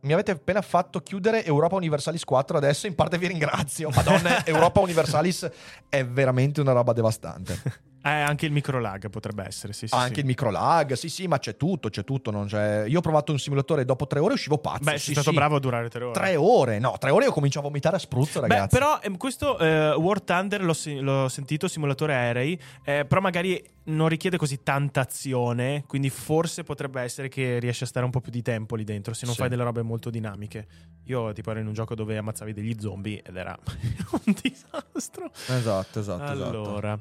[0.00, 3.90] mi avete appena fatto chiudere Europa Universalis 4, adesso in parte vi ringrazio.
[3.90, 5.48] Madonna, Europa Universalis
[5.88, 7.90] è veramente una roba devastante.
[8.04, 9.94] Eh, anche il micro lag potrebbe essere, sì, sì.
[9.94, 10.20] Anche sì.
[10.20, 12.30] il micro lag, sì sì, ma c'è tutto, c'è tutto.
[12.30, 14.84] non c'è- Io ho provato un simulatore e dopo tre ore uscivo pazzo.
[14.84, 16.12] Beh, sì, sei stato bravo a durare tre ore.
[16.12, 18.76] Tre ore, no, tre ore io comincio a vomitare a spruzzo, Beh, ragazzi.
[18.76, 24.08] però ehm, questo eh, War Thunder l'ho, l'ho sentito, simulatore aerei, eh, però magari non
[24.08, 28.30] richiede così tanta azione, quindi forse potrebbe essere che riesci a stare un po' più
[28.30, 30.66] di tempo lì dentro, se non fai delle robe molto dinamiche.
[31.06, 33.56] Io tipo ero in un gioco dove ammazzavi degli zombie ed era
[34.10, 35.30] un disastro.
[35.48, 37.00] Esatto, esatto, esatto.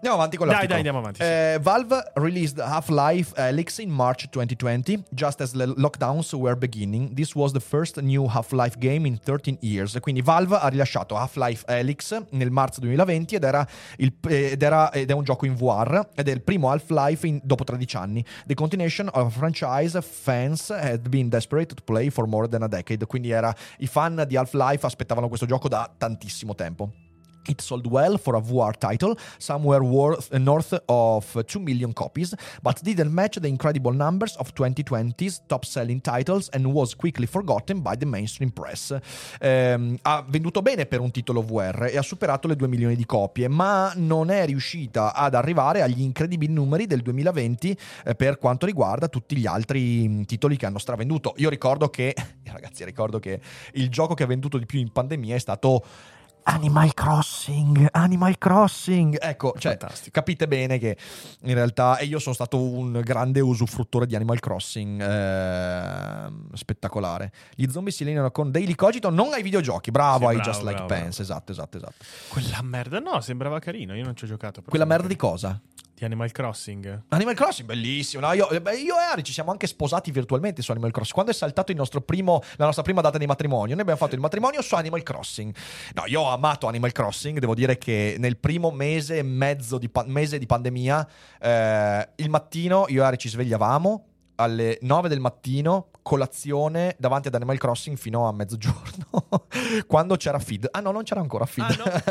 [0.00, 0.80] Andiamo avanti con Dai, l'articolo.
[0.80, 1.22] dai, andiamo avanti.
[1.22, 7.12] Eh, Valve released Half-Life Alyx in March 2020, just as the lockdowns were beginning.
[7.14, 9.98] This was the first new Half-Life game in 13 years.
[10.00, 15.10] Quindi Valve ha rilasciato Half-Life Alyx nel marzo 2020 ed era, il- ed era- ed
[15.10, 18.24] è un gioco in VR ed è il primo Half-Life in- dopo 13 anni.
[18.46, 22.68] The continuation of a franchise fans had been desperate to play for more than a
[22.68, 23.04] decade.
[23.06, 26.88] Quindi era, i fan di Half-Life aspettavano questo gioco da tantissimo tempo.
[27.48, 32.82] It sold well for a VR title, somewhere worth north of 2 million copies, but
[32.82, 37.96] didn't match the incredible numbers of 2020's top selling titles and was quickly forgotten by
[37.96, 38.94] the mainstream press.
[39.40, 43.06] Ehm, ha venduto bene per un titolo VR e ha superato le 2 milioni di
[43.06, 48.66] copie, ma non è riuscita ad arrivare agli incredibili numeri del 2020 eh, per quanto
[48.66, 51.32] riguarda tutti gli altri mh, titoli che hanno stravenduto.
[51.38, 53.40] Io ricordo che, ragazzi, ricordo che
[53.72, 55.84] il gioco che ha venduto di più in pandemia è stato
[56.50, 59.18] Animal Crossing, Animal Crossing.
[59.20, 59.76] Ecco, cioè,
[60.10, 60.96] capite bene che
[61.42, 67.32] in realtà, e io sono stato un grande usufruttore di Animal Crossing, ehm, spettacolare.
[67.54, 69.90] Gli zombie si allineano con Daily Cogito, non ai videogiochi.
[69.90, 71.20] Bravo, Sì, ai bravo, Just Like bravo, Pants.
[71.20, 72.04] Esatto, esatto, esatto.
[72.28, 74.62] quella merda, no, sembrava carino, io non ci ho giocato.
[74.66, 75.60] Quella merda di cosa?
[75.98, 77.02] Di Animal Crossing.
[77.08, 78.24] Animal Crossing, bellissimo.
[78.24, 81.12] No, io, io e Ari ci siamo anche sposati virtualmente su Animal Crossing.
[81.12, 81.72] Quando è saltato
[82.02, 85.52] primo, la nostra prima data di matrimonio, noi abbiamo fatto il matrimonio su Animal Crossing.
[85.94, 87.40] No, io ho amato Animal Crossing.
[87.40, 91.08] Devo dire che nel primo mese e mezzo di, pa- mese di pandemia,
[91.40, 94.04] eh, il mattino io e Ari ci svegliavamo
[94.40, 98.86] alle 9 del mattino, colazione davanti ad Animal Crossing fino a mezzogiorno.
[99.86, 100.68] quando c'era feed.
[100.70, 101.66] Ah no, non c'era ancora feed.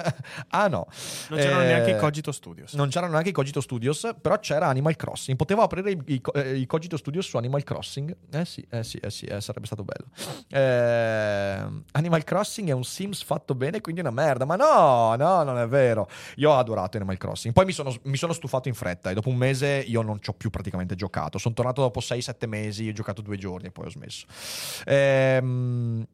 [0.49, 0.87] ah no.
[1.29, 2.73] Non c'erano Eh, neanche i Cogito Studios.
[2.73, 5.37] non c'erano neanche i Cogito Studios, però c'era Animal Crossing.
[5.37, 8.15] Potevo aprire i, i- eh, i Cogito Studios su Animal Crossing.
[8.31, 10.07] Eh sì, eh sì, eh sì, eh, sarebbe stato bello.
[10.49, 14.45] Eh, Animal Crossing è un Sims fatto bene, quindi è una merda.
[14.45, 16.07] Ma no, no, non è vero.
[16.35, 17.53] Io ho adorato Animal Crossing.
[17.53, 20.29] Poi mi sono, mi sono stufato in fretta e dopo un mese io non ci
[20.29, 21.37] ho più praticamente giocato.
[21.37, 24.25] Sono tornato dopo 6-7 mesi, ho giocato due giorni e poi ho smesso.
[24.85, 26.05] Ehm,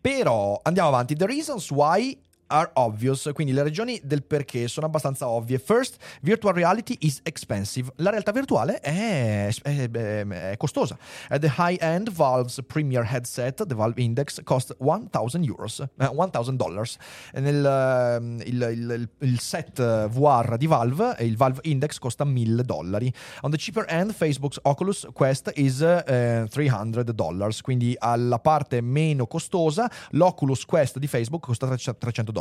[0.00, 1.14] però andiamo avanti.
[1.14, 2.18] The reasons why
[2.50, 5.58] are obvious, quindi le ragioni del perché sono abbastanza ovvie.
[5.58, 7.90] First, virtual reality is expensive.
[7.96, 10.96] La realtà virtuale è, è- è- è costosa.
[11.28, 16.96] At the high-end Valve's premier headset, the Valve Index, cost 1000 euros, eh, 1000 dollars.
[17.32, 21.98] E Nel, ehm, il, il- il set eh, VR di Valve, e il Valve Index,
[21.98, 23.12] costa 1000 dollari.
[23.42, 29.26] On the cheaper end, Facebook's Oculus Quest is eh, 300 dollars, quindi alla parte meno
[29.26, 32.38] costosa, l'Oculus Quest di Facebook costa 300 dollari.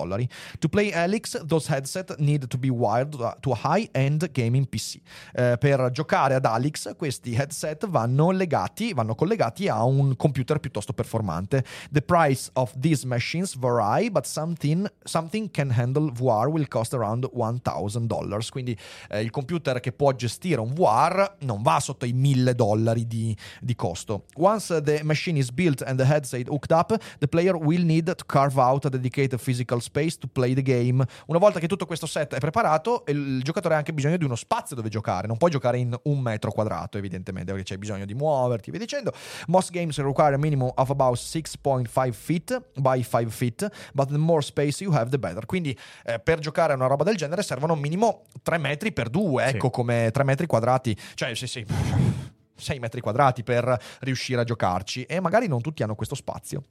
[0.60, 5.02] To play Helix, those headset need to be wired to a high-end gaming PC.
[5.34, 10.94] Eh, per giocare ad Alix, questi headset vanno legati, vanno collegati a un computer piuttosto
[10.94, 11.64] performante.
[11.92, 17.28] The price of these machines vary, but something, something can handle VR will cost around
[17.32, 18.50] 1000 dollars.
[18.50, 18.78] Quindi
[19.10, 23.36] eh, il computer che può gestire un VR non va sotto i 1000 dollari di,
[23.62, 24.26] di costo.
[24.36, 28.26] Once the machine is built and the headset hooked up, the player will need to
[28.26, 31.06] carve out a dedicated physical space to play the game.
[31.28, 34.36] Una volta che tutto questo set è preparato, il giocatore ha anche bisogno di uno
[34.36, 35.28] spazio dove giocare.
[35.28, 39.12] Non puoi giocare in un metro quadrato, evidentemente, perché c'è bisogno di muoverti via dicendo.
[39.48, 44.42] Most games require a minimum of about 6.5 feet by 5 feet, but the more
[44.42, 45.46] space you have, the better.
[45.46, 49.46] Quindi eh, per giocare a una roba del genere servono minimo 3 metri per 2,
[49.46, 49.72] ecco Sì.
[49.74, 50.98] come 3 metri quadrati.
[51.16, 51.66] Cioè, sì, sì.
[52.56, 56.62] 6 metri quadrati per riuscire a giocarci e magari non tutti hanno questo spazio.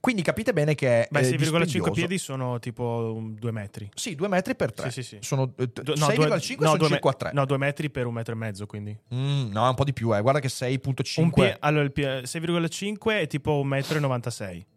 [0.00, 1.90] Quindi capite bene che Beh, è 6,5 dispendioso.
[1.92, 3.90] piedi sono tipo 2 metri.
[3.94, 4.90] Sì, 2 metri per 3.
[4.90, 5.18] Sì, sì, sì.
[5.20, 7.30] Sono eh, Du- 6,5 due- sono no, due circa 3.
[7.32, 8.96] No, 2 metri per un metro e mezzo, quindi.
[9.14, 10.20] Mm, no, un po' di più, eh.
[10.20, 11.22] Guarda che 6.5.
[11.22, 14.72] Un pie- allora, il pie- 6,5 è tipo 1,96 m.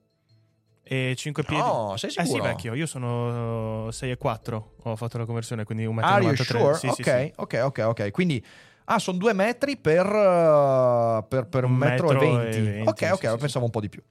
[0.90, 1.62] E 5 piedi.
[1.62, 2.44] No, sei Eh sì, sicuro?
[2.44, 4.76] vecchio, io sono 6,4.
[4.84, 6.62] Ho fatto la conversione, quindi 1,93 m.
[6.62, 6.74] Sure?
[6.76, 7.34] Sì, ok, sì, sì.
[7.36, 8.12] ok, ok, ok.
[8.12, 8.46] Quindi,
[8.90, 12.90] ah, sono due metri per, uh, per, per un, Un metro, metro e e venti.
[12.90, 14.02] ok, sì, ok, sì, pensavo un po' di più.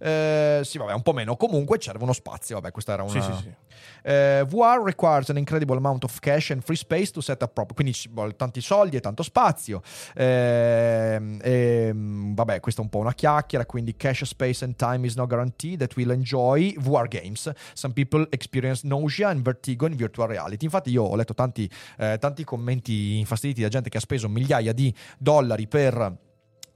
[0.00, 1.36] Eh, sì, vabbè, un po' meno.
[1.36, 2.56] Comunque serve uno spazio.
[2.56, 3.12] Vabbè, questa era una...
[3.12, 3.52] Sì, sì, sì.
[4.02, 7.74] Eh, VR requires an incredible amount of cash and free space to set up proper.
[7.74, 9.82] Quindi ci vuole tanti soldi e tanto spazio.
[10.14, 13.66] Ehm, ehm, vabbè, questa è un po' una chiacchiera.
[13.66, 17.50] Quindi cash, space and time is not guaranteed that we'll enjoy VR games.
[17.74, 20.64] Some people experience nausea and vertigo in virtual reality.
[20.64, 21.68] Infatti, io ho letto tanti,
[21.98, 26.26] eh, tanti commenti infastiditi da gente che ha speso migliaia di dollari per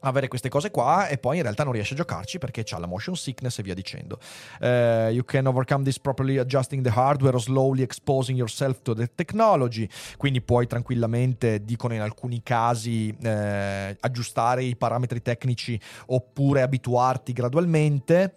[0.02, 2.86] avere queste cose qua e poi in realtà non riesce a giocarci perché c'ha la
[2.86, 4.18] motion sickness e via dicendo.
[4.60, 9.10] Eh, you can overcome this properly adjusting the hardware or slowly exposing yourself to the
[9.14, 9.88] technology.
[10.16, 18.34] Quindi puoi tranquillamente, dicono in alcuni casi, eh, aggiustare i parametri tecnici oppure abituarti gradualmente.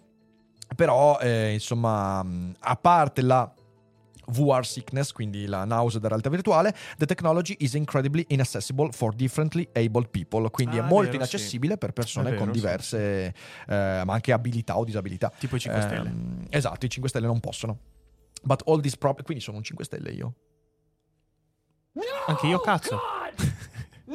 [0.76, 2.26] Però, eh, insomma,
[2.59, 3.51] a parte la
[4.28, 9.67] VR sickness, quindi la nausea da realtà virtuale, the technology is incredibly inaccessible for differently
[9.73, 12.59] abled people, quindi Ah, è molto vero, inaccessibile per persone vero, con sì.
[12.59, 13.26] diverse,
[13.67, 15.32] eh, ma anche abilità o disabilità.
[15.38, 16.09] Tipo i 5 stelle.
[16.09, 17.78] Ehm, esatto, i 5 stelle non possono.
[18.43, 20.34] But all these prob- quindi sono un 5 stelle io.
[22.28, 22.99] Anche io, cazzo.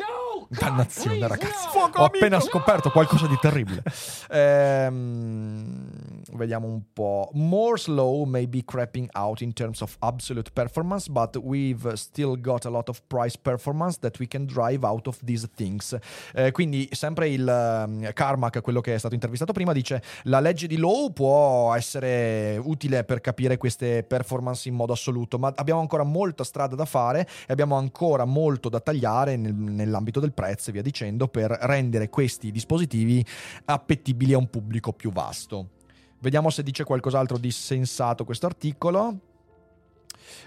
[0.48, 1.68] Dannazione, ragazzi.
[1.76, 3.82] Ho appena scoperto qualcosa di terribile.
[4.32, 5.90] Ehm,
[6.32, 7.30] vediamo un po'.
[7.32, 12.64] More slow may be creeping out in terms of absolute performance, but we've still got
[12.64, 15.96] a lot of price performance that we can drive out of these things.
[16.32, 20.66] Eh, quindi, sempre il um, Carmack, quello che è stato intervistato prima, dice: La legge
[20.66, 26.04] di Low può essere utile per capire queste performance in modo assoluto, ma abbiamo ancora
[26.04, 30.72] molta strada da fare e abbiamo ancora molto da tagliare nel- nell'ambito del prezzo e
[30.72, 33.24] via dicendo per rendere questi dispositivi
[33.66, 35.70] appetibili a un pubblico più vasto.
[36.18, 39.29] Vediamo se dice qualcos'altro di sensato questo articolo.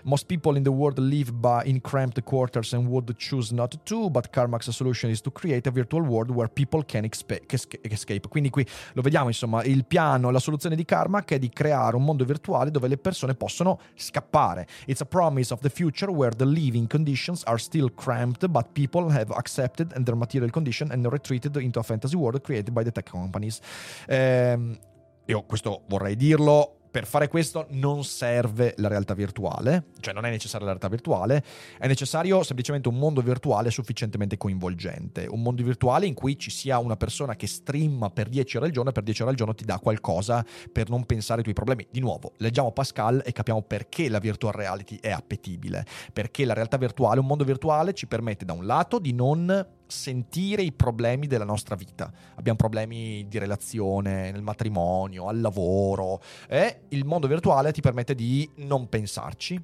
[0.03, 4.09] Most people in the world live by in cramped quarters and would choose not to,
[4.09, 8.27] but Carmack's solution is to create a virtual world where people can escape.
[8.27, 12.03] Quindi qui lo vediamo, insomma, il piano, la soluzione di Carmack è di creare un
[12.03, 14.67] mondo virtuale dove le persone possono scappare.
[14.86, 19.11] It's a promise of the future where the living conditions are still cramped, but people
[19.11, 22.91] have accepted and their material condition and retreated into a fantasy world created by the
[22.91, 23.59] tech companies.
[24.07, 24.77] Ehm,
[25.25, 26.77] io questo vorrei dirlo.
[26.94, 31.44] Per fare questo non serve la realtà virtuale, cioè non è necessaria la realtà virtuale,
[31.80, 36.78] è necessario semplicemente un mondo virtuale sufficientemente coinvolgente, un mondo virtuale in cui ci sia
[36.78, 39.56] una persona che streama per 10 ore al giorno e per 10 ore al giorno
[39.56, 41.88] ti dà qualcosa per non pensare ai tuoi problemi.
[41.89, 46.78] Di nuovo, leggiamo Pascal e capiamo perché la virtual reality è appetibile, perché la realtà
[46.78, 51.46] virtuale, un mondo virtuale ci permette da un lato di non sentire i problemi della
[51.46, 52.12] nostra vita.
[52.36, 58.50] Abbiamo problemi di relazione, nel matrimonio, al lavoro e il mondo virtuale ti permette di
[58.56, 59.62] non pensarci.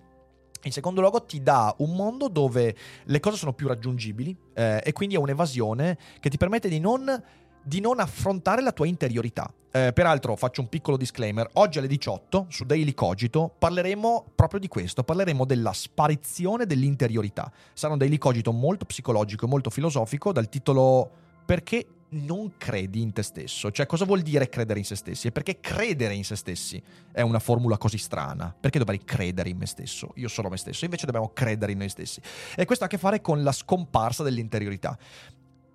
[0.63, 2.75] In secondo luogo ti dà un mondo dove
[3.05, 7.23] le cose sono più raggiungibili eh, e quindi è un'evasione che ti permette di non,
[7.63, 9.51] di non affrontare la tua interiorità.
[9.71, 14.67] Eh, peraltro faccio un piccolo disclaimer, oggi alle 18 su Daily Cogito parleremo proprio di
[14.67, 17.51] questo, parleremo della sparizione dell'interiorità.
[17.73, 21.11] Sarà un Daily Cogito molto psicologico e molto filosofico dal titolo
[21.45, 23.71] Perché non credi in te stesso?
[23.71, 25.27] Cioè cosa vuol dire credere in se stessi?
[25.27, 26.81] E perché credere in se stessi
[27.11, 28.55] è una formula così strana?
[28.59, 30.11] Perché dovrei credere in me stesso?
[30.15, 32.21] Io sono me stesso, invece dobbiamo credere in noi stessi.
[32.55, 34.97] E questo ha a che fare con la scomparsa dell'interiorità.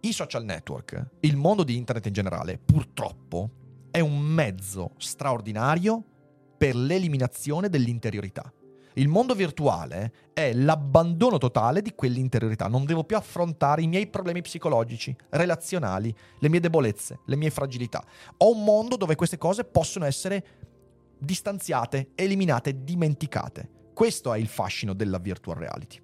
[0.04, 6.04] I social network, il mondo di internet in generale, purtroppo è un mezzo straordinario
[6.58, 8.52] per l'eliminazione dell'interiorità.
[8.96, 12.68] Il mondo virtuale è l'abbandono totale di quell'interiorità.
[12.68, 18.04] Non devo più affrontare i miei problemi psicologici, relazionali, le mie debolezze, le mie fragilità.
[18.36, 20.44] Ho un mondo dove queste cose possono essere
[21.18, 23.70] distanziate, eliminate, dimenticate.
[23.94, 25.98] Questo è il fascino della virtual reality.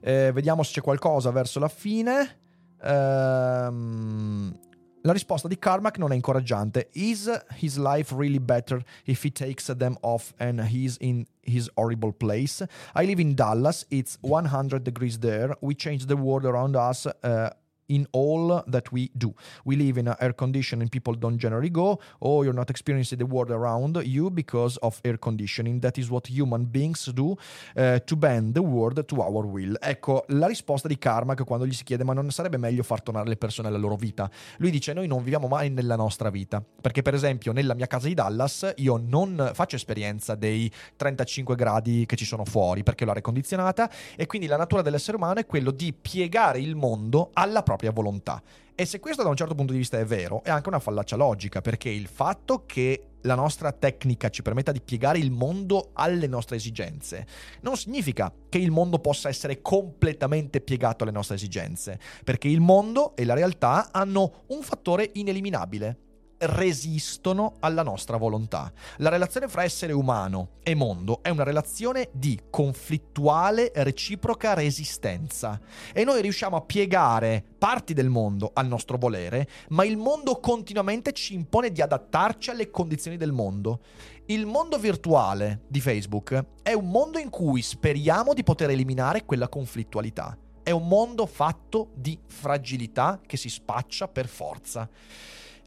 [0.00, 2.46] Eh, vediamo se c'è qualcosa verso la fine.
[2.82, 4.58] Ehm,
[5.02, 6.90] La risposta di Carmack non è incoraggiante.
[6.92, 12.12] Is his life really better if he takes them off and he's in his horrible
[12.12, 12.66] place?
[12.94, 13.86] I live in Dallas.
[13.90, 15.56] It's 100 degrees there.
[15.60, 17.06] We change the world around us.
[17.22, 17.50] Uh,
[17.88, 19.34] in all that we do.
[19.64, 23.50] We live in air conditioning, people don't generally go, oh, you're not experiencing the world
[23.50, 25.80] around you because of air conditioning.
[25.80, 27.36] That is what human beings do
[27.76, 29.76] uh, to bend the world to our will.
[29.80, 33.28] Ecco, la risposta di Carmack quando gli si chiede ma non sarebbe meglio far tornare
[33.28, 34.30] le persone alla loro vita?
[34.58, 38.06] Lui dice noi non viviamo mai nella nostra vita, perché per esempio nella mia casa
[38.06, 43.06] di Dallas io non faccio esperienza dei 35 gradi che ci sono fuori perché ho
[43.06, 47.62] l'aria condizionata e quindi la natura dell'essere umano è quello di piegare il mondo alla
[47.62, 48.42] propria propria volontà.
[48.74, 51.16] E se questo da un certo punto di vista è vero, è anche una fallacia
[51.16, 56.28] logica, perché il fatto che la nostra tecnica ci permetta di piegare il mondo alle
[56.28, 57.26] nostre esigenze
[57.62, 63.16] non significa che il mondo possa essere completamente piegato alle nostre esigenze, perché il mondo
[63.16, 66.07] e la realtà hanno un fattore ineliminabile,
[66.38, 68.72] resistono alla nostra volontà.
[68.98, 75.60] La relazione fra essere umano e mondo è una relazione di conflittuale reciproca resistenza
[75.92, 81.12] e noi riusciamo a piegare parti del mondo al nostro volere, ma il mondo continuamente
[81.12, 83.80] ci impone di adattarci alle condizioni del mondo.
[84.26, 89.48] Il mondo virtuale di Facebook è un mondo in cui speriamo di poter eliminare quella
[89.48, 90.36] conflittualità.
[90.62, 94.86] È un mondo fatto di fragilità che si spaccia per forza.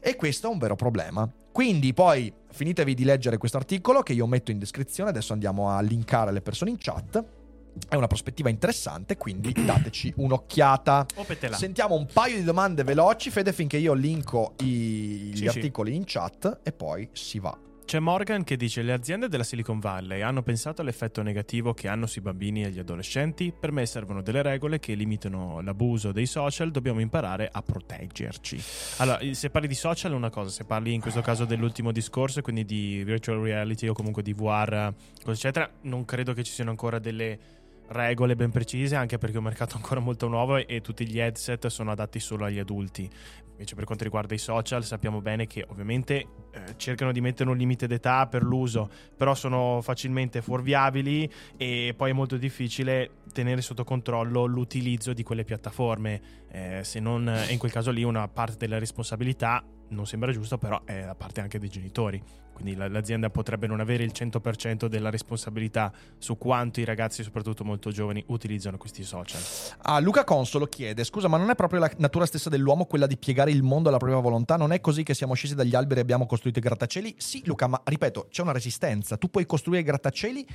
[0.04, 1.30] E questo è un vero problema.
[1.52, 5.80] Quindi poi finitevi di leggere questo articolo che io metto in descrizione, adesso andiamo a
[5.80, 7.24] linkare le persone in chat.
[7.88, 11.06] È una prospettiva interessante, quindi dateci un'occhiata.
[11.16, 11.56] Opetela.
[11.56, 15.58] Sentiamo un paio di domande veloci, Fede, finché io linko i- gli Sì, sì.
[15.58, 17.56] articoli in chat e poi si va.
[17.84, 22.06] C'è Morgan che dice le aziende della Silicon Valley hanno pensato all'effetto negativo che hanno
[22.06, 26.70] sui bambini e gli adolescenti, per me servono delle regole che limitano l'abuso dei social,
[26.70, 28.62] dobbiamo imparare a proteggerci.
[28.98, 32.40] Allora, se parli di social è una cosa, se parli in questo caso dell'ultimo discorso,
[32.40, 34.90] quindi di virtual reality o comunque di VR,
[35.26, 37.38] eccetera, non credo che ci siano ancora delle
[37.92, 41.66] regole ben precise, anche perché è un mercato ancora molto nuovo e tutti gli headset
[41.68, 43.08] sono adatti solo agli adulti.
[43.52, 46.26] Invece per quanto riguarda i social sappiamo bene che ovviamente eh,
[46.76, 52.12] cercano di mettere un limite d'età per l'uso, però sono facilmente fuorviabili e poi è
[52.12, 56.20] molto difficile tenere sotto controllo l'utilizzo di quelle piattaforme.
[56.50, 60.58] Eh, se non, e in quel caso lì una parte della responsabilità non sembra giusto,
[60.58, 62.20] però è da parte anche dei genitori.
[62.52, 67.64] Quindi la- l'azienda potrebbe non avere il 100% della responsabilità su quanto i ragazzi, soprattutto
[67.64, 69.40] molto giovani, utilizzano questi social.
[69.82, 73.16] Ah, Luca Consolo chiede: Scusa, ma non è proprio la natura stessa dell'uomo quella di
[73.16, 74.56] piegare il mondo alla propria volontà?
[74.56, 77.14] Non è così che siamo scesi dagli alberi e abbiamo costruito i grattacieli?
[77.18, 79.16] Sì, Luca, ma ripeto, c'è una resistenza.
[79.16, 80.46] Tu puoi costruire i grattacieli,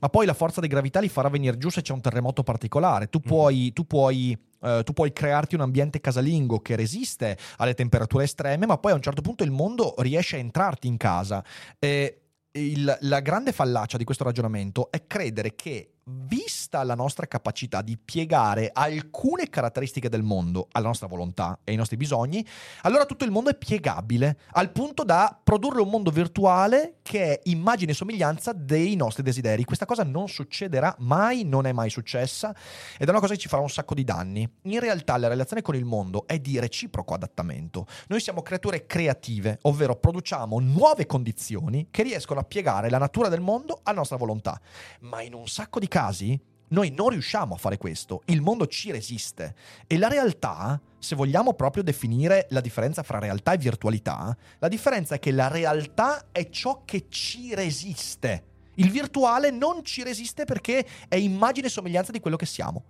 [0.00, 3.08] ma poi la forza di gravità li farà venire giù se c'è un terremoto particolare.
[3.08, 3.72] Tu puoi.
[3.72, 8.78] Tu puoi eh, tu puoi crearti un ambiente casalingo che resiste alle temperature estreme, ma
[8.78, 11.44] poi a un certo punto il mondo riesce a entrarti in casa.
[11.78, 12.18] E
[12.52, 17.96] il- la grande fallacia di questo ragionamento è credere che, vista la nostra capacità di
[17.96, 22.46] piegare alcune caratteristiche del mondo alla nostra volontà e ai nostri bisogni,
[22.82, 27.40] allora tutto il mondo è piegabile al punto da produrre un mondo virtuale che è
[27.44, 29.64] immagine e somiglianza dei nostri desideri.
[29.64, 32.54] Questa cosa non succederà mai, non è mai successa
[32.98, 34.48] ed è una cosa che ci farà un sacco di danni.
[34.62, 37.86] In realtà la relazione con il mondo è di reciproco adattamento.
[38.08, 43.40] Noi siamo creature creative, ovvero produciamo nuove condizioni che riescono a piegare la natura del
[43.40, 44.60] mondo alla nostra volontà.
[45.00, 46.36] Ma in un sacco di casi
[46.70, 49.54] noi non riusciamo a fare questo, il mondo ci resiste
[49.86, 55.14] e la realtà, se vogliamo proprio definire la differenza fra realtà e virtualità, la differenza
[55.14, 58.44] è che la realtà è ciò che ci resiste.
[58.74, 62.82] Il virtuale non ci resiste perché è immagine e somiglianza di quello che siamo.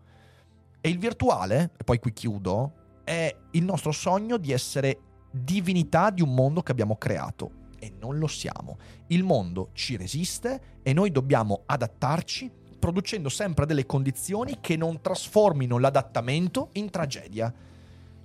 [0.80, 2.72] E il virtuale, e poi qui chiudo,
[3.04, 4.98] è il nostro sogno di essere
[5.30, 7.62] divinità di un mondo che abbiamo creato.
[7.78, 8.78] E non lo siamo.
[9.08, 15.78] Il mondo ci resiste e noi dobbiamo adattarci producendo sempre delle condizioni che non trasformino
[15.78, 17.50] l'adattamento in tragedia.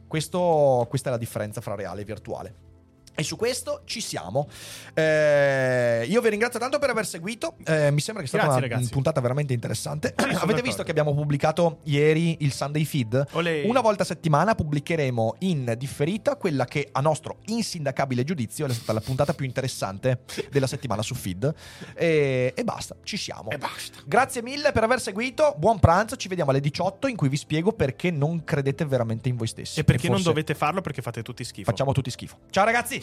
[0.05, 2.53] Questo- questa è la differenza fra reale e virtuale.
[3.19, 4.47] E su questo ci siamo.
[4.93, 7.55] Eh, io vi ringrazio tanto per aver seguito.
[7.65, 8.91] Eh, mi sembra che sia stata Grazie, una ragazzi.
[8.91, 10.13] puntata veramente interessante.
[10.15, 10.61] Avete d'accordo.
[10.61, 13.27] visto che abbiamo pubblicato ieri il Sunday Feed?
[13.31, 13.63] Olè.
[13.65, 18.93] Una volta a settimana pubblicheremo in differita quella che a nostro insindacabile giudizio è stata
[18.93, 21.53] la puntata più interessante della settimana su Feed.
[21.95, 23.49] E, e basta, ci siamo.
[23.49, 23.99] E basta.
[24.05, 25.55] Grazie mille per aver seguito.
[25.57, 26.15] Buon pranzo.
[26.15, 29.79] Ci vediamo alle 18 in cui vi spiego perché non credete veramente in voi stessi.
[29.79, 30.81] E perché non forse dovete farlo?
[30.81, 31.69] Perché fate tutti schifo.
[31.69, 32.37] Facciamo tutti schifo.
[32.49, 33.01] Ciao ragazzi,